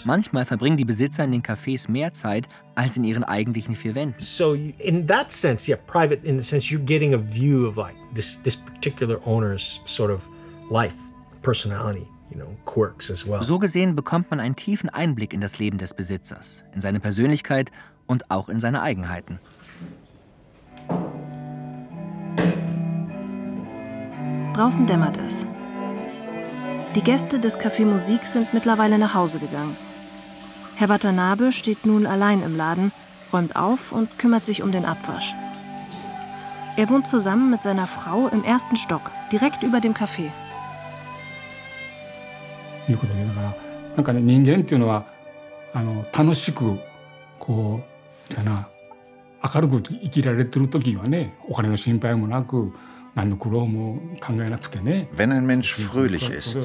[0.03, 4.19] Manchmal verbringen die Besitzer in den Cafés mehr Zeit als in ihren eigentlichen vier Wänden.
[4.19, 7.95] So in that sense, yeah, private in the sense you're getting a view of like
[8.13, 10.27] this this particular owner's sort of
[10.69, 10.95] life,
[11.41, 12.10] personality.
[13.41, 17.71] So gesehen bekommt man einen tiefen Einblick in das Leben des Besitzers, in seine Persönlichkeit
[18.07, 19.39] und auch in seine Eigenheiten.
[24.53, 25.45] Draußen dämmert es.
[26.95, 29.77] Die Gäste des Café Musik sind mittlerweile nach Hause gegangen.
[30.75, 32.91] Herr Watanabe steht nun allein im Laden,
[33.31, 35.33] räumt auf und kümmert sich um den Abwasch.
[36.75, 40.31] Er wohnt zusammen mit seiner Frau im ersten Stock, direkt über dem Café.
[42.88, 43.56] いうことでだから
[43.96, 45.06] なんかね人間っていうのは
[45.72, 46.78] あの楽しく
[47.38, 47.82] こ
[48.30, 48.68] うかな
[49.54, 52.72] 明るく生きられてる時はねお金の心配もなく
[53.16, 53.32] Wenn
[55.32, 56.58] ein Mensch fröhlich ist,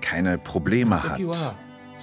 [0.00, 1.20] keine Probleme hat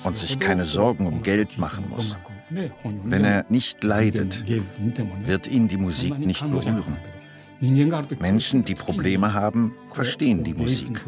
[0.03, 2.17] und sich keine Sorgen um Geld machen muss,
[2.49, 6.97] wenn er nicht leidet, wird ihn die Musik nicht berühren.
[8.19, 11.01] Menschen, die Probleme haben, verstehen die Musik.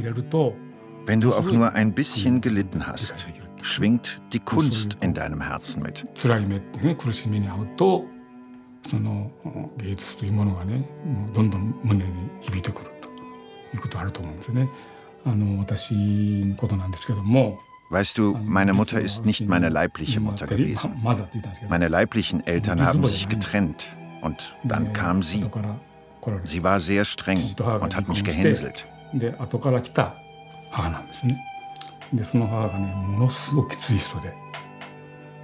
[1.07, 3.15] Wenn du auch nur ein bisschen gelitten hast,
[3.63, 6.07] schwingt die Kunst in deinem Herzen mit.
[17.91, 20.93] Weißt du, meine Mutter ist nicht meine leibliche Mutter gewesen.
[21.69, 25.45] Meine leiblichen Eltern haben sich getrennt und dann kam sie.
[26.45, 27.41] Sie war sehr streng
[27.81, 28.87] und hat mich gehänselt.
[30.70, 31.44] で後から来た母なんですね。
[32.14, 34.34] でその母がねものすごくきつい人で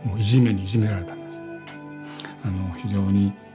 [0.03, 1.41] もういじめにいじめられたんです。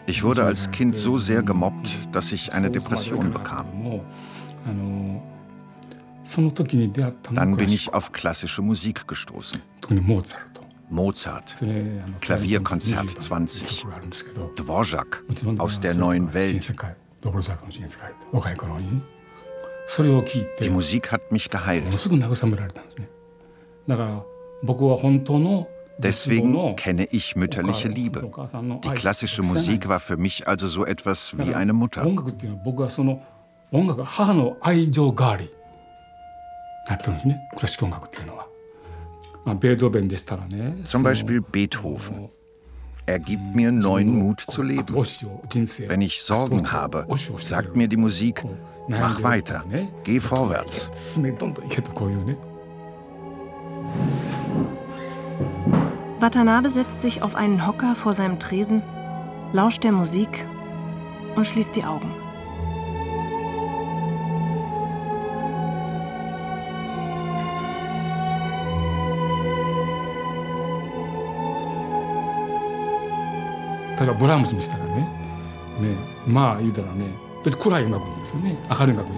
[0.07, 3.67] Ich wurde als Kind so sehr gemobbt, dass ich eine Depression bekam.
[7.35, 9.61] Dann bin ich auf klassische Musik gestoßen.
[10.89, 11.57] Mozart,
[12.21, 13.87] Klavierkonzert 20,
[14.57, 15.25] Dvorak
[15.59, 16.75] aus der neuen Welt.
[20.60, 21.86] Die Musik hat mich geheilt.
[25.98, 28.32] Deswegen kenne ich mütterliche Liebe.
[28.84, 32.04] Die klassische Musik war für mich also so etwas wie eine Mutter.
[40.84, 42.30] Zum Beispiel Beethoven.
[43.06, 44.96] Er gibt mir neuen Mut zu leben.
[44.96, 48.44] Wenn ich Sorgen habe, sagt mir die Musik,
[49.00, 49.64] mach weiter,
[50.04, 50.90] geh vorwärts.
[56.20, 58.84] Watanabe setzt sich auf einen Hocker vor seinem Tresen,
[59.54, 60.46] lauscht der Musik
[61.36, 62.12] und schließt die Augen.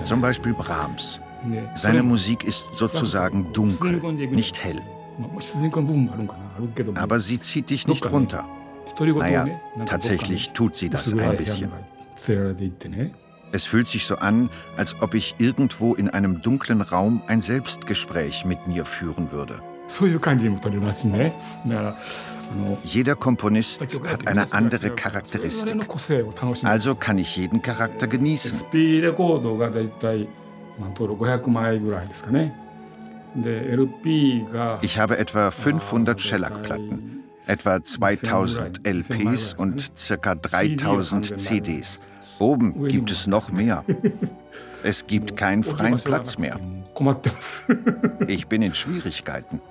[0.03, 1.21] Zum Beispiel Brahms.
[1.75, 4.81] Seine Musik ist sozusagen dunkel, nicht hell.
[6.95, 8.45] Aber sie zieht dich nicht runter.
[8.97, 9.47] Naja,
[9.85, 11.71] tatsächlich tut sie das ein bisschen.
[13.51, 18.45] Es fühlt sich so an, als ob ich irgendwo in einem dunklen Raum ein Selbstgespräch
[18.45, 19.61] mit mir führen würde.
[22.83, 25.75] Jeder Komponist hat eine andere Charakteristik.
[26.63, 28.65] Also kann ich jeden Charakter genießen.
[34.81, 40.35] Ich habe etwa 500 Shellac-Platten, etwa 2000 LPs und ca.
[40.35, 41.99] 3000 CDs.
[42.39, 43.83] Oben gibt es noch mehr.
[44.83, 46.59] Es gibt keinen freien Platz mehr.
[48.27, 49.61] Ich bin in Schwierigkeiten.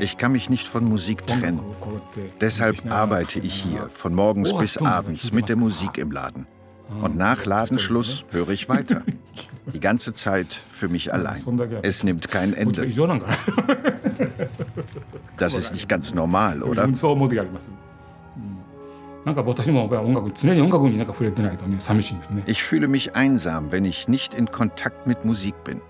[0.00, 1.60] Ich kann mich nicht von Musik trennen.
[2.40, 6.46] Deshalb arbeite ich hier von morgens bis abends mit der Musik im Laden.
[7.02, 9.02] Und nach Ladenschluss höre ich weiter.
[9.72, 11.42] Die ganze Zeit für mich allein.
[11.82, 12.86] Es nimmt kein Ende.
[15.36, 16.82] Das ist nicht ganz normal, oder?
[22.46, 25.80] Ich fühle mich einsam, wenn ich nicht in Kontakt mit Musik bin.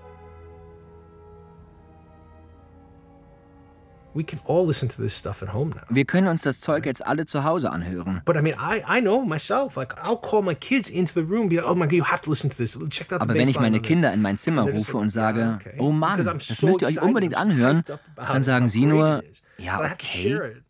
[4.15, 8.21] Wir können uns das Zeug jetzt alle zu Hause anhören.
[8.23, 9.75] But I mean, I, I know myself.
[9.75, 12.21] Like, I'll call my kids into the room, be like, oh my God, you have
[12.21, 12.79] to listen to this.
[12.89, 15.91] Check out the Aber wenn ich meine Kinder in mein Zimmer rufe und sage, oh
[15.91, 17.83] Mann, das müsst ihr euch unbedingt anhören,
[18.15, 19.21] dann sagen sie nur,
[19.57, 20.61] ja, okay.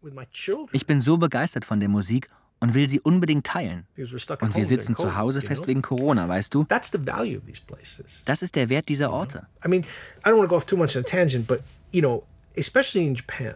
[0.72, 3.86] Ich bin so begeistert von der Musik und will sie unbedingt teilen.
[3.98, 6.66] Und wir sitzen zu Hause fest wegen Corona, weißt du?
[6.66, 9.48] Das ist der Wert dieser Orte.
[9.64, 9.84] I mean,
[10.26, 12.24] I don't want to go off too much on a tangent, but, you know,
[12.58, 13.56] especially in Japan,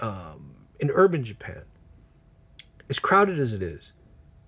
[0.00, 1.62] um, in urban Japan,
[2.88, 3.92] as crowded as it is,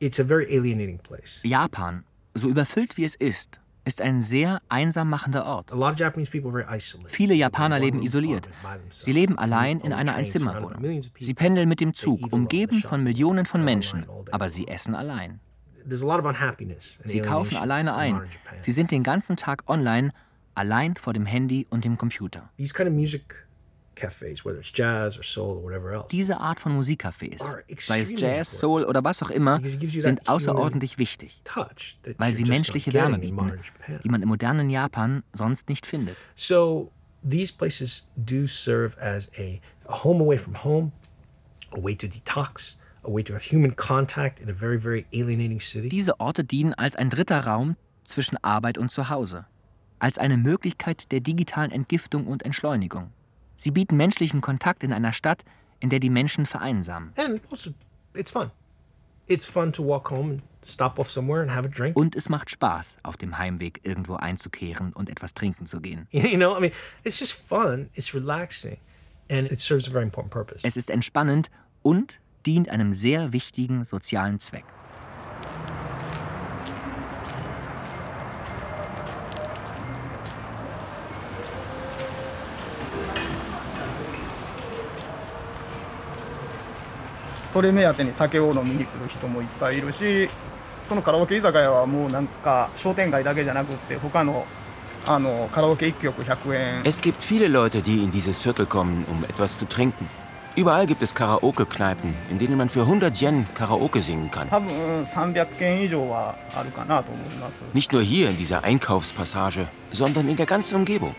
[0.00, 1.40] it's a very alienating place.
[1.42, 2.04] Japan,
[2.34, 5.72] so überfüllt wie es ist, ist ein sehr einsam machender Ort.
[7.07, 8.49] Viele Japaner leben isoliert.
[8.91, 11.01] Sie leben allein in einer Einzimmerwohnung.
[11.18, 15.41] Sie pendeln mit dem Zug, umgeben von Millionen von Menschen, aber sie essen allein.
[17.05, 18.20] Sie kaufen alleine ein.
[18.61, 20.12] Sie sind den ganzen Tag online,
[20.55, 22.51] allein vor dem Handy und dem Computer.
[26.11, 27.38] Diese Art von Musikcafés,
[27.78, 31.42] sei es Jazz, Soul oder was auch immer, sind außerordentlich wichtig,
[32.16, 33.53] weil sie menschliche Wärme bieten,
[34.05, 36.16] die man im modernen Japan sonst nicht findet.
[36.34, 36.90] So
[37.22, 40.92] these places do serve as a, a home away from home,
[41.72, 45.61] a way to detox, a way to have human contact in a very very alienating
[45.61, 45.88] city.
[45.88, 49.46] Diese Orte dienen als ein dritter Raum zwischen Arbeit und Zuhause,
[49.99, 53.12] als eine Möglichkeit der digitalen Entgiftung und Entschleunigung.
[53.61, 55.44] Sie bieten menschlichen Kontakt in einer Stadt,
[55.80, 57.12] in der die Menschen vereinsamen.
[61.94, 66.06] Und es macht Spaß, auf dem Heimweg irgendwo einzukehren und etwas trinken zu gehen.
[70.62, 71.50] Es ist entspannend
[71.82, 74.64] und dient einem sehr wichtigen sozialen Zweck.
[87.51, 90.28] それ目当てに酒を飲みに来る人もいっぱいいるし
[90.84, 94.46] そのカラオケ居酒屋はもうなんか商店街だけじゃなくって他の
[95.07, 100.09] あのカラオケ1曲100円 Es gibt viele Leute, die in dieses Viertel kommen, um etwas zu trinken.
[100.59, 104.48] Überall gibt es Karaoke-Kneipen, in denen man für 100 Yen Karaoke singen kann.
[107.72, 111.14] Nicht nur hier in dieser Einkaufspassage, sondern in der ganzen Umgebung.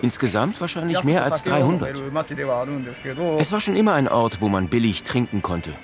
[0.00, 1.94] Insgesamt wahrscheinlich mehr als 300.
[3.38, 5.74] Es war schon immer ein Ort, wo man billig trinken konnte.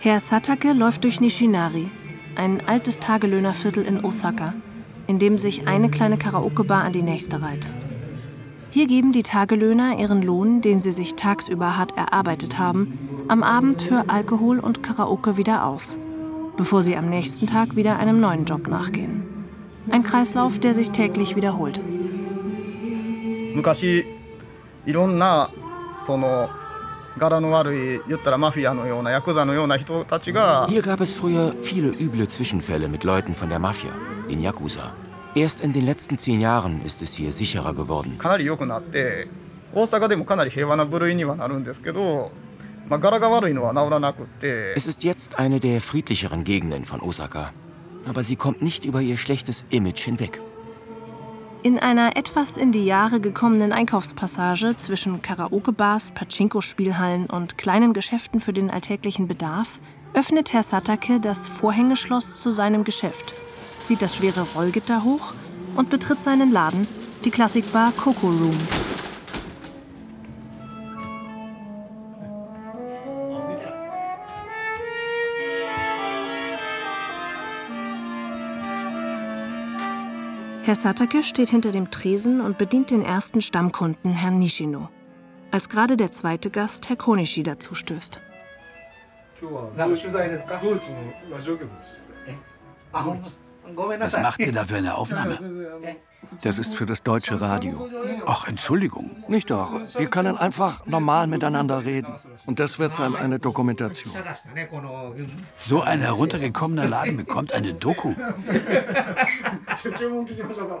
[0.00, 1.90] Herr Satake läuft durch Nishinari,
[2.34, 4.52] ein altes Tagelöhnerviertel in Osaka,
[5.06, 7.70] in dem sich eine kleine Karaoke-Bar an die nächste reiht.
[8.74, 12.98] Hier geben die Tagelöhner ihren Lohn, den sie sich tagsüber hart erarbeitet haben,
[13.28, 15.96] am Abend für Alkohol und Karaoke wieder aus,
[16.56, 19.22] bevor sie am nächsten Tag wieder einem neuen Job nachgehen.
[19.92, 21.80] Ein Kreislauf, der sich täglich wiederholt.
[30.68, 33.92] Hier gab es früher viele üble Zwischenfälle mit Leuten von der Mafia,
[34.28, 34.92] den Yakuza.
[35.36, 38.16] Erst in den letzten zehn Jahren ist es hier sicherer geworden.
[44.76, 47.52] Es ist jetzt eine der friedlicheren Gegenden von Osaka.
[48.06, 50.40] Aber sie kommt nicht über ihr schlechtes Image hinweg.
[51.64, 58.52] In einer etwas in die Jahre gekommenen Einkaufspassage zwischen Karaoke-Bars, Pachinko-Spielhallen und kleinen Geschäften für
[58.52, 59.80] den alltäglichen Bedarf
[60.12, 63.34] öffnet Herr Satake das Vorhängeschloss zu seinem Geschäft
[63.84, 65.34] zieht das schwere Rollgitter hoch
[65.76, 66.86] und betritt seinen Laden,
[67.24, 68.58] die Klassikbar Coco Room.
[80.64, 84.88] Herr Satake steht hinter dem Tresen und bedient den ersten Stammkunden, Herrn Nishino,
[85.50, 88.18] als gerade der zweite Gast, Herr Konishi, dazustößt.
[93.98, 95.38] Was macht ihr da für eine Aufnahme?
[96.42, 97.88] Das ist für das deutsche Radio.
[98.26, 99.10] Ach, Entschuldigung.
[99.28, 99.72] Nicht doch.
[99.96, 102.12] Wir können einfach normal miteinander reden.
[102.46, 104.12] Und das wird dann eine Dokumentation.
[105.62, 108.14] So ein heruntergekommener Laden bekommt eine Doku.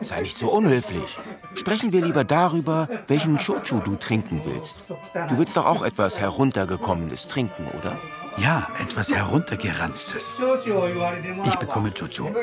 [0.00, 1.18] Sei nicht so unhöflich.
[1.54, 4.92] Sprechen wir lieber darüber, welchen Shochu du trinken willst.
[5.28, 7.96] Du willst doch auch etwas heruntergekommenes trinken, oder?
[8.36, 10.34] Ja, etwas heruntergeranztes.
[11.44, 12.34] Ich bekomme Jojo.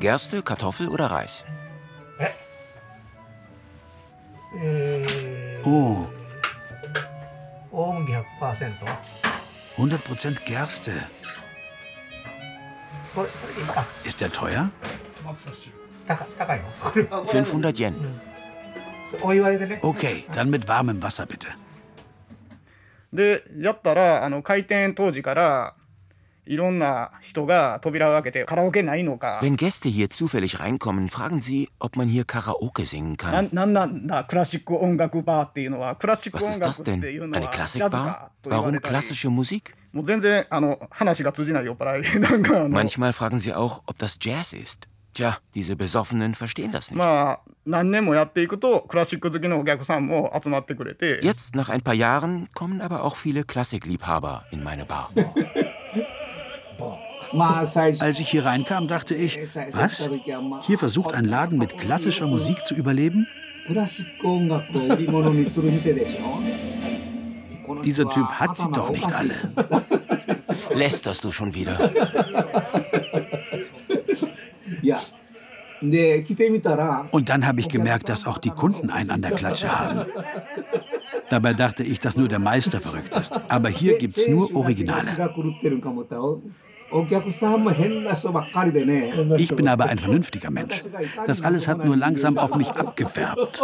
[0.00, 1.44] Gerste, Kartoffel oder Reis?
[5.64, 6.06] Oh.
[9.76, 10.92] 100% Gerste.
[14.04, 14.70] Ist der teuer?
[17.26, 18.20] 500 Yen.
[19.82, 21.48] Okay, dann mit warmem Wasser bitte.
[23.13, 25.73] でやったらあの開店当時から
[26.45, 33.49] いろんな人が扉を開けてカラオケないのか Wenn Gäste hier zufällig reinkommen, fragen sie, ob man hier Karaoke singen な kann.
[33.53, 37.11] なんなんだクラシック音楽バーっていうのはクラシック Was 音 ist 楽 das って denn?
[37.11, 38.05] いうの Eine はジャズ Klassikbar?
[38.05, 39.73] かと言わ Warum れたり klassische Musik?
[39.93, 44.87] もう全然あの話が通じない酔っ払 いなんかあの Manchmal fragen sie auch, ob das Jazz ist.
[45.13, 46.97] Tja, diese Besoffenen verstehen das nicht.
[46.97, 55.09] まあ何年もやっていくとクラシック好きのお客さんも集まってくれて Jetzt, nach ein paar Jahren, kommen aber auch viele Klassikliebhaber in meine Bar.
[57.99, 59.37] Als ich hier reinkam, dachte ich,
[59.73, 60.09] was?
[60.61, 63.27] Hier versucht ein Laden mit klassischer Musik zu überleben?
[67.83, 69.35] Dieser Typ hat sie doch nicht alle.
[70.73, 71.91] Lästerst du schon wieder?
[77.10, 80.06] Und dann habe ich gemerkt, dass auch die Kunden einen an der Klatsche haben.
[81.30, 83.40] Dabei dachte ich, dass nur der Meister verrückt ist.
[83.48, 85.10] Aber hier gibt's nur Originale.
[89.36, 90.82] Ich bin aber ein vernünftiger Mensch.
[91.26, 93.62] Das alles hat nur langsam auf mich abgefärbt.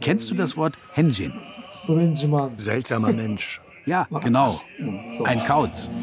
[0.00, 1.32] Kennst du das Wort Henjin?
[2.58, 3.60] Seltsamer Mensch.
[3.85, 4.61] Ja, genau.
[5.23, 5.89] Ein Kauz.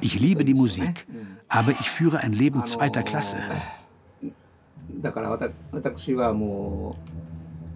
[0.00, 1.06] Ich liebe die Musik,
[1.48, 3.36] aber ich führe ein Leben zweiter Klasse.
[5.00, 6.96] だからわた私はも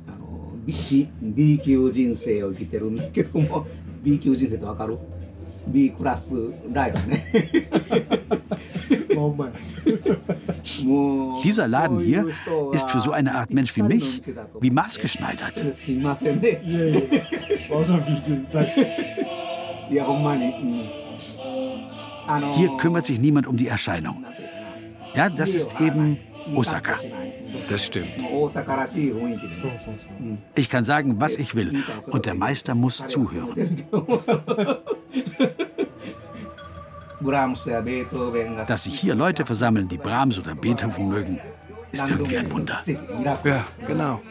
[0.08, 3.66] うあの B, B 級人生を生きてるんだけども
[4.02, 4.98] B 級人生ってわかる
[5.68, 6.32] ?B クラス
[6.72, 7.24] ライフね。
[11.43, 12.27] Dieser Laden hier
[12.71, 14.21] ist für so eine Art Mensch wie mich
[14.59, 15.63] wie maßgeschneidert.
[22.51, 24.25] Hier kümmert sich niemand um die Erscheinung.
[25.15, 26.19] Ja, das ist eben
[26.53, 26.95] Osaka.
[27.69, 28.11] Das stimmt.
[30.55, 33.83] Ich kann sagen, was ich will, und der Meister muss zuhören.
[37.19, 41.39] Dass sich hier Leute versammeln, die Brahms oder Beethoven mögen,
[41.91, 42.79] ist irgendwie ein Wunder.
[43.43, 44.21] Ja, genau.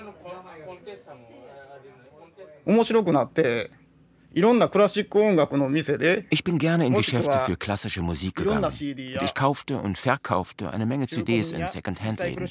[6.30, 8.64] Ich bin gerne in Geschäfte für klassische Musik gegangen.
[8.64, 12.47] Und ich kaufte und verkaufte eine Menge CDs in Secondhand-Läden.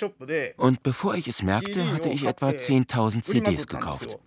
[0.58, 4.18] Und bevor ich es merkte, hatte ich etwa 10.000 CDs gekauft.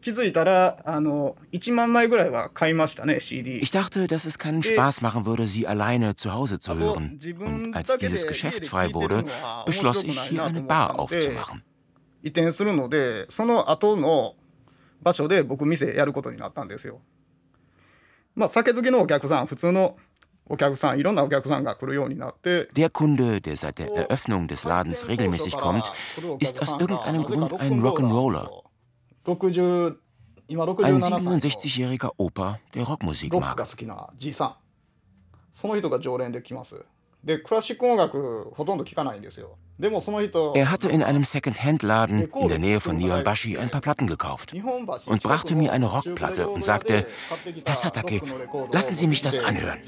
[0.00, 6.74] 気づいたらあの1万枚ぐらいは買いましたね CD Ich dachte, dass es keinen Spaß machen würde, sie alleine zu Hause zu
[6.74, 7.18] hören.
[7.40, 9.24] Und als dieses Geschäft frei wurde,
[9.64, 11.62] beschloss ich, hier eine Bar aufzumachen.
[12.22, 14.34] 移転するのでその後の
[15.02, 17.00] 場所で僕店やることになったんですよ
[18.34, 19.96] まあ酒好きのお客さん普通の
[20.46, 25.90] お客さんいろんなお客さんが来るようになって Der Kunde, der seit der Eröffnung des Ladens regelmäßig kommt,
[26.40, 28.57] ist aus irgendeinem Grund ein Rock'n'Roller.
[30.49, 33.63] Ein 67-jähriger Opa, der Rockmusik mag.
[40.53, 44.53] Er hatte in einem Second-Hand-Laden in der Nähe von Nihonbashi ein paar Platten gekauft
[45.05, 47.05] und brachte mir eine Rockplatte und sagte,
[47.65, 48.21] Herr Satake,
[48.71, 49.79] lassen Sie mich das anhören.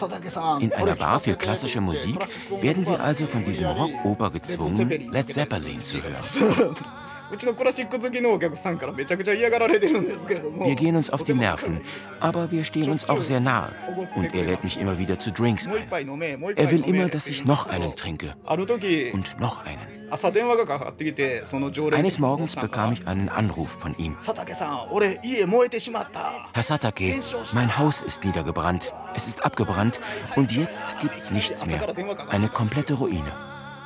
[0.60, 2.20] In einer Bar für klassische Musik
[2.62, 6.76] werden wir also von diesem Rockoper gezwungen, Led Zeppelin zu hören.
[7.33, 11.81] うちのクラシック好きのお客さんからめちゃくちゃ嫌がられてるんですけれども Wir gehen uns auf die Nerven,
[12.21, 13.73] aber wir stehen uns auch sehr nahe.
[14.15, 15.89] Und er lädt mich immer wieder zu Drinks もう一 ein.
[15.89, 20.07] 杯飲めもう一杯 Er will 飲め immer, dass ich noch einen trinke ある時 und noch einen.
[20.09, 24.15] 朝電話がかかってきてその常連 Eines Morgens bekam ich einen Anruf von ihm.
[24.17, 27.21] 佐竹さん俺家燃えてしまった Herr Satake,
[27.55, 28.93] mein Haus ist niedergebrannt.
[29.15, 30.01] Es ist abgebrannt
[30.37, 31.83] und jetzt gibt's nichts mehr.
[32.31, 33.33] Eine komplette Ruine.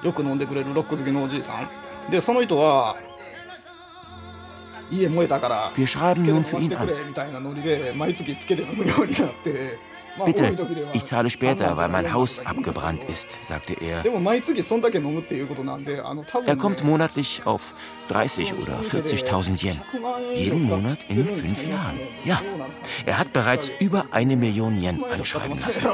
[0.03, 2.97] よく飲んでくれるロック好きのおじいさんでその人は
[5.76, 6.90] wir schreiben nun für ihn an.
[10.24, 10.56] Bitte,
[10.94, 14.02] ich zahle später, weil mein Haus abgebrannt ist, sagte er.
[16.46, 17.74] Er kommt monatlich auf
[18.08, 19.82] 30 oder 40.000 Yen.
[20.34, 22.00] Jeden Monat in fünf Jahren.
[22.24, 22.42] Ja,
[23.06, 25.86] er hat bereits über eine Million Yen anschreiben lassen.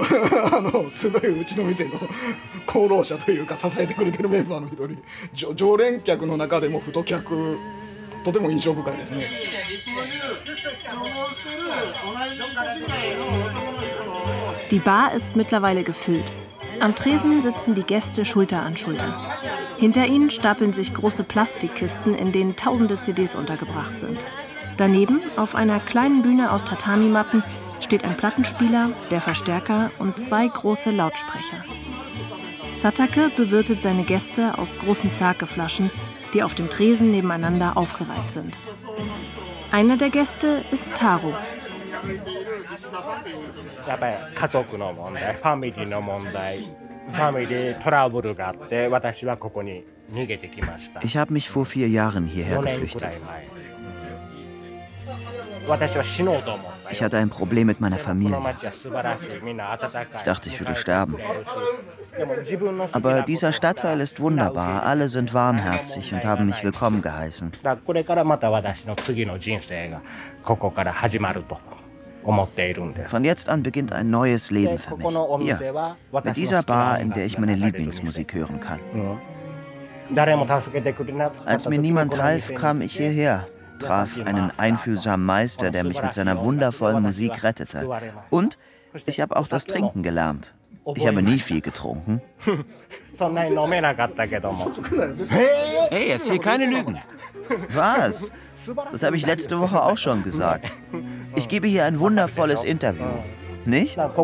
[8.23, 9.73] 功労者というか支えてくれてるメンバーの一人常連客の中でも太客と
[12.73, 14.07] ても印象深いですね。
[14.71, 16.33] Die Bar ist mittlerweile gefüllt.
[16.81, 19.15] Am Tresen sitzen die Gäste Schulter an Schulter.
[19.79, 24.19] Hinter ihnen stapeln sich große Plastikkisten, in denen tausende CDs untergebracht sind.
[24.77, 27.43] Daneben, auf einer kleinen Bühne aus Tatami-Matten,
[27.81, 31.65] steht ein Plattenspieler, der Verstärker und zwei große Lautsprecher.
[32.75, 35.91] Satake bewirtet seine Gäste aus großen Sake-Flaschen,
[36.34, 38.54] die auf dem Tresen nebeneinander aufgereiht sind.
[39.72, 41.34] Einer der Gäste ist Taro.
[51.02, 53.18] Ich habe mich vor vier Jahren hierher geflüchtet.
[56.92, 58.38] Ich hatte ein Problem mit meiner Familie.
[60.18, 61.16] Ich dachte, ich würde sterben.
[62.92, 64.84] Aber dieser Stadtteil ist wunderbar.
[64.84, 67.52] Alle sind warmherzig und haben mich willkommen geheißen.
[73.08, 75.08] Von jetzt an beginnt ein neues Leben für mich.
[75.40, 78.80] Hier, mit dieser Bar, in der ich meine Lieblingsmusik hören kann.
[81.46, 83.48] Als mir niemand half, kam ich hierher
[83.82, 87.90] traf einen einfühlsamen Meister, der mich mit seiner wundervollen Musik rettete.
[88.30, 88.58] Und
[89.06, 90.54] ich habe auch das Trinken gelernt.
[90.96, 92.22] Ich habe nie viel getrunken.
[95.28, 96.98] Hey, erzähl keine Lügen.
[97.70, 98.32] Was?
[98.92, 100.72] Das habe ich letzte Woche auch schon gesagt.
[101.36, 103.06] Ich gebe hier ein wundervolles Interview.
[103.66, 103.98] Nicht?
[103.98, 104.16] Wenn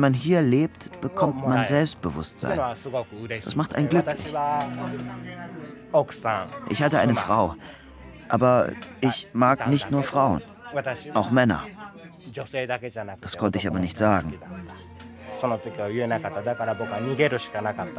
[0.00, 2.60] man hier lebt, bekommt man Selbstbewusstsein.
[3.44, 4.18] Das macht einen glücklich.
[6.68, 7.54] Ich hatte eine Frau,
[8.28, 8.70] aber
[9.00, 10.42] ich mag nicht nur Frauen,
[11.14, 11.64] auch Männer.
[13.20, 14.34] Das konnte ich aber nicht sagen.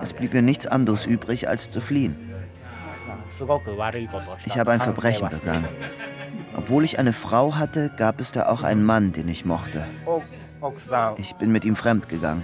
[0.01, 2.33] Es blieb mir nichts anderes übrig, als zu fliehen.
[4.45, 5.67] Ich habe ein Verbrechen begangen.
[6.55, 9.87] Obwohl ich eine Frau hatte, gab es da auch einen Mann, den ich mochte.
[11.17, 12.43] Ich bin mit ihm fremdgegangen.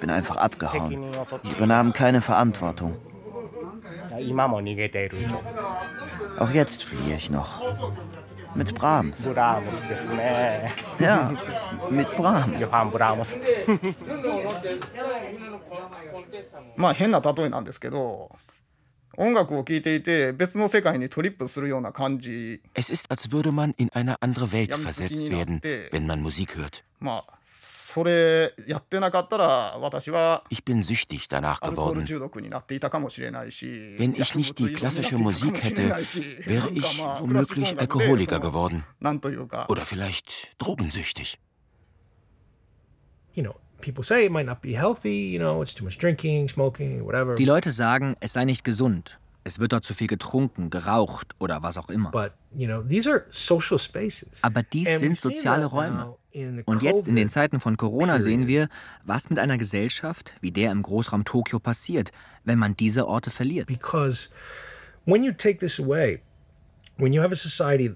[0.00, 1.04] Bin einfach abgehauen.
[1.42, 2.96] Ich übernahm keine Verantwortung.
[6.38, 7.60] Auch jetzt fliehe ich noch.
[8.54, 9.24] Mit Brahms.
[10.98, 11.32] Ja,
[11.90, 12.60] mit Brahms.
[19.17, 26.55] 音楽を聴いていて別の世界にトリップするような感じ Es ist, als würde man in eine andere Welt versetzt werden, wenn man Musik
[26.57, 26.83] hört.
[26.99, 32.05] まあそれやってなかったら私は Ich bin süchtig danach アルコール geworden.
[32.05, 35.89] 中毒になっていたかもしれないし Wenn ich nicht die klassische Musik hätte,
[36.47, 36.83] wäre ich
[37.19, 38.83] womöglich Alkoholiker geworden.
[38.99, 41.37] なんというか Oder vielleicht drogensüchtig.
[43.35, 46.48] You know, people say it might not be healthy, you know, it's too much drinking,
[46.48, 47.36] smoking, whatever.
[47.36, 49.18] Die Leute sagen, es sei nicht gesund.
[49.44, 52.10] Es wird dort zu viel getrunken, geraucht oder was auch immer.
[52.10, 54.28] But, you know, these are social spaces.
[54.42, 56.16] Aber dies And sind soziale Räume.
[56.66, 58.68] Und jetzt in den Zeiten von Corona sehen wir,
[59.04, 62.12] was mit einer Gesellschaft wie der im Großraum Tokio passiert,
[62.44, 63.66] wenn man diese Orte verliert.
[63.66, 64.28] Because
[65.06, 66.20] when you take this away,
[66.98, 67.94] when you have a society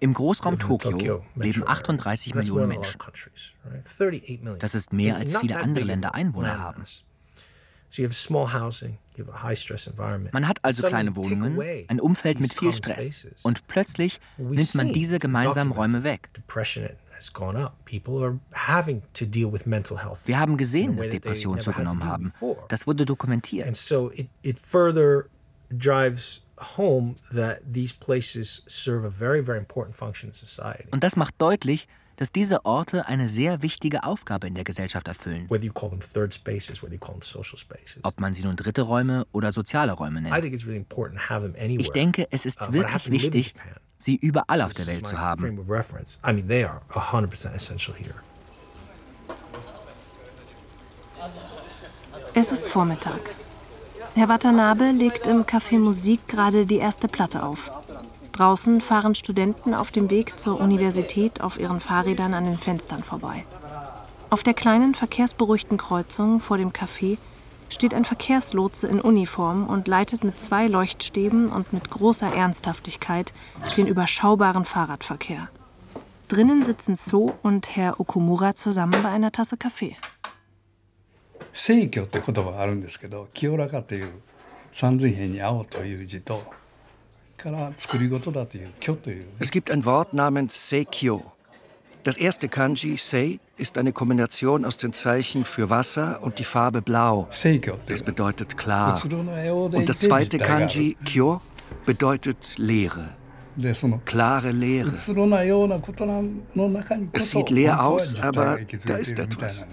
[0.00, 1.72] Im Großraum Tokio leben metro area.
[1.72, 2.98] 38 That's more Millionen Menschen.
[2.98, 3.86] countries, right?
[3.86, 4.58] 38 million.
[4.58, 6.84] Das ist mehr als viele andere Länder Einwohner haben.
[10.32, 13.26] Man hat also kleine Wohnungen, ein Umfeld mit viel Stress.
[13.42, 16.30] Und plötzlich nimmt man diese gemeinsamen Räume weg.
[20.24, 22.32] Wir haben gesehen, dass Depressionen zugenommen haben.
[22.68, 23.66] Das wurde dokumentiert.
[23.66, 25.24] And so it, it further
[25.70, 26.42] drives
[26.76, 30.84] home that these places serve a very, very important function in society.
[30.90, 31.86] Und das macht deutlich,
[32.16, 35.48] dass diese Orte eine sehr wichtige Aufgabe in der Gesellschaft erfüllen.
[35.48, 38.00] Whether you call them third spaces, whether you call them social spaces.
[38.02, 40.40] Ob man sie nun dritte Räume oder soziale Räume I nennt.
[40.42, 41.80] think it's really important to have them anywhere.
[41.80, 43.54] Ich denke, es ist Uh, wirklich wichtig,
[43.98, 45.40] sie überall auf der This is Welt my zu haben.
[45.42, 46.18] Frame of reference.
[46.26, 48.14] I mean, they are 100% essential here.
[52.34, 53.20] Es ist Vormittag.
[54.18, 57.70] Herr Watanabe legt im Café Musik gerade die erste Platte auf.
[58.32, 63.44] Draußen fahren Studenten auf dem Weg zur Universität auf ihren Fahrrädern an den Fenstern vorbei.
[64.28, 67.16] Auf der kleinen verkehrsberuhigten Kreuzung vor dem Café
[67.68, 73.32] steht ein Verkehrslotse in Uniform und leitet mit zwei Leuchtstäben und mit großer Ernsthaftigkeit
[73.76, 75.48] den überschaubaren Fahrradverkehr.
[76.26, 79.96] Drinnen sitzen So und Herr Okumura zusammen bei einer Tasse Kaffee.
[81.53, 84.21] 聖教って言葉があるんですけど清らかという
[84.71, 86.43] 三髄辺に青という字と
[87.37, 89.25] から作り事だという虚という。
[89.39, 91.33] Es gibt ein Wort namens Seikyo.
[92.03, 96.81] Das erste Kanji, Sei, ist eine Kombination aus den Zeichen für Wasser und die Farbe
[96.81, 97.29] Blau.
[97.87, 99.01] Das bedeutet klar.
[99.01, 101.39] Und das zweite Kanji, Kyo,
[101.85, 103.09] bedeutet Leere.
[104.03, 104.91] Klare Leere.
[107.13, 109.65] Es sieht leer aus, aber da ist etwas.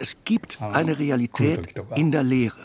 [0.00, 2.56] Es gibt eine Realität in der Leere.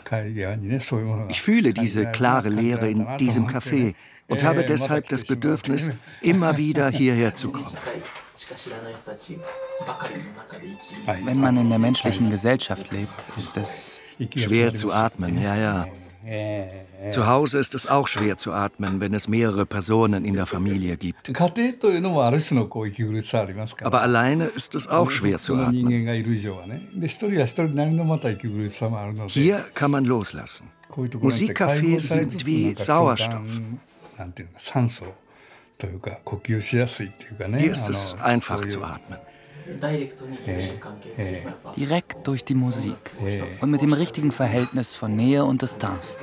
[1.28, 3.94] Ich fühle diese klare Leere in diesem Café
[4.28, 5.90] und habe deshalb das Bedürfnis,
[6.20, 7.66] immer wieder hierher zu kommen.
[11.24, 14.02] Wenn man in der menschlichen Gesellschaft lebt, ist es
[14.36, 15.86] schwer zu atmen, ja, ja.
[17.10, 20.96] Zu Hause ist es auch schwer zu atmen, wenn es mehrere Personen in der Familie
[20.96, 21.32] gibt.
[23.82, 25.88] Aber alleine ist es auch schwer zu atmen.
[29.28, 30.68] Hier kann man loslassen.
[30.94, 33.60] Musikcafés sind wie Sauerstoff.
[37.58, 39.18] Hier ist es einfach zu atmen.
[41.76, 43.10] Direkt durch die Musik
[43.60, 46.18] und mit dem richtigen Verhältnis von Nähe und Distanz.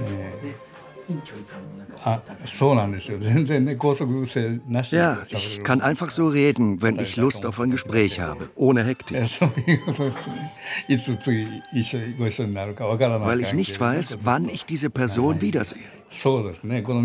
[4.92, 9.18] Ja, ich kann einfach so reden, wenn ich Lust auf ein Gespräch habe, ohne Hektik.
[13.28, 15.80] Weil ich nicht weiß, wann ich diese Person wiedersehe.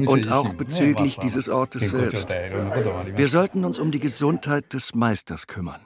[0.07, 2.29] Und auch bezüglich dieses Ortes selbst.
[2.29, 5.81] Wir sollten uns um die Gesundheit des Meisters kümmern.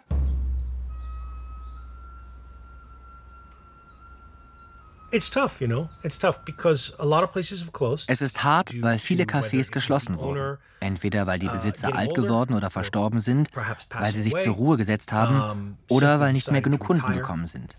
[8.08, 10.58] Es ist hart, weil viele Cafés geschlossen wurden.
[10.80, 13.48] Entweder weil die uh, Besitzer alt geworden oder verstorben sind,
[13.90, 17.78] weil sie sich zur Ruhe gesetzt haben oder weil nicht mehr genug Kunden gekommen sind.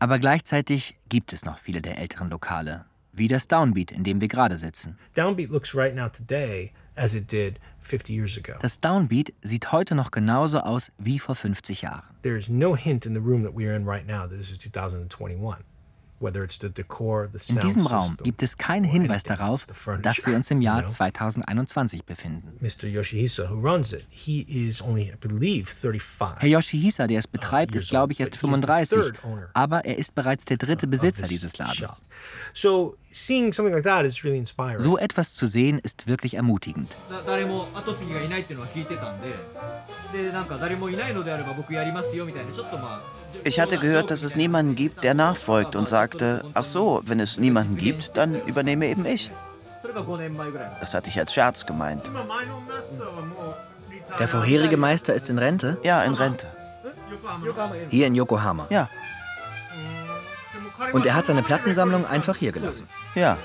[0.00, 4.28] Aber gleichzeitig gibt es noch viele der älteren Lokale, wie das Downbeat, in dem wir
[4.28, 4.98] gerade sitzen.
[5.14, 8.54] Downbeat looks right now today as it did 50 years ago.
[8.60, 12.02] Das Downbeat sieht heute noch genauso aus wie vor 50 Jahren.
[12.22, 14.50] There is no hint in the room that we are in right now that this
[14.50, 15.64] is 2021.
[17.48, 19.66] In diesem Raum gibt es keinen Hinweis darauf,
[20.02, 22.58] dass wir uns im Jahr 2021 befinden.
[26.40, 29.12] Herr Yoshihisa, der es betreibt, ist, glaube ich, erst 35,
[29.54, 32.02] aber er ist bereits der dritte Besitzer dieses Ladens.
[34.78, 36.88] So etwas zu sehen ist wirklich ermutigend.
[43.44, 47.38] Ich hatte gehört, dass es niemanden gibt, der nachfolgt und sagte, ach so, wenn es
[47.38, 49.30] niemanden gibt, dann übernehme eben ich.
[50.80, 52.10] Das hatte ich als Scherz gemeint.
[54.18, 55.78] Der vorherige Meister ist in Rente?
[55.82, 56.46] Ja, in Rente.
[57.90, 58.66] Hier in Yokohama?
[58.70, 58.88] Ja.
[60.92, 62.86] Und er hat seine Plattensammlung einfach hier gelassen?
[63.14, 63.38] Ja.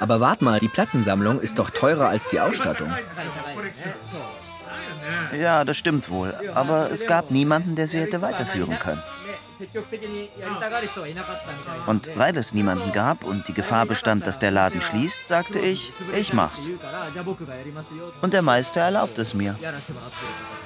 [0.00, 2.92] Aber wart mal, die Plattensammlung ist doch teurer als die Ausstattung.
[5.38, 6.34] Ja, das stimmt wohl.
[6.54, 9.02] Aber es gab niemanden, der sie hätte weiterführen können.
[11.86, 15.92] Und weil es niemanden gab und die Gefahr bestand, dass der Laden schließt, sagte ich,
[16.14, 16.68] ich mach's.
[18.20, 19.56] Und der Meister erlaubt es mir.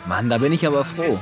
[0.06, 1.20] Mann, da bin ich aber froh.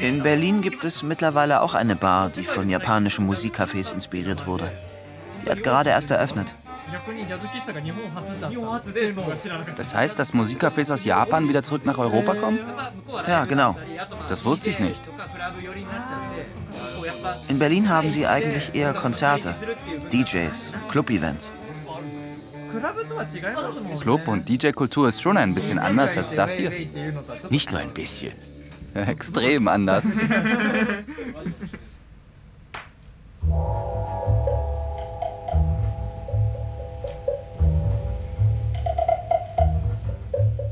[0.00, 4.70] In Berlin gibt es mittlerweile auch eine Bar, die von japanischen Musikcafés inspiriert wurde.
[5.44, 6.54] Die hat gerade erst eröffnet.
[9.76, 12.60] Das heißt, dass Musikcafés aus Japan wieder zurück nach Europa kommen?
[13.26, 13.76] Ja, genau.
[14.28, 15.00] Das wusste ich nicht.
[17.48, 19.54] In Berlin haben sie eigentlich eher Konzerte,
[20.12, 21.52] DJs, Club-Events.
[24.00, 26.70] Club- und DJ-Kultur ist schon ein bisschen anders als das hier.
[27.50, 28.32] Nicht nur ein bisschen.
[28.94, 30.06] Extrem anders.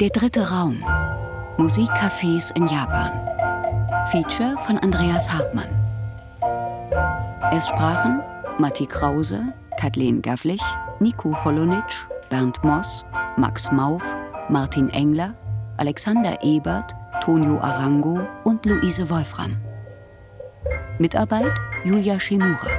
[0.01, 0.83] Der dritte Raum.
[1.59, 3.13] Musikcafés in Japan.
[4.11, 5.69] Feature von Andreas Hartmann.
[7.53, 8.21] Es sprachen
[8.59, 10.63] Matti Krause, Kathleen Gavlich,
[11.03, 13.05] Nico Holonitsch, Bernd Moss,
[13.37, 14.05] Max Mauf,
[14.49, 15.35] Martin Engler,
[15.77, 19.57] Alexander Ebert, Tonio Arango und Luise Wolfram.
[21.01, 21.53] Mitarbeit
[21.85, 22.71] Julia Shimura.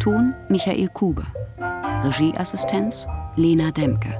[0.00, 1.24] Ton Michael Kube.
[2.02, 4.18] Regieassistenz Lena Demke.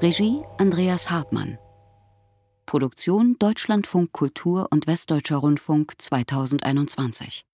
[0.00, 1.58] Regie Andreas Hartmann.
[2.64, 7.44] Produktion Deutschlandfunk Kultur und Westdeutscher Rundfunk 2021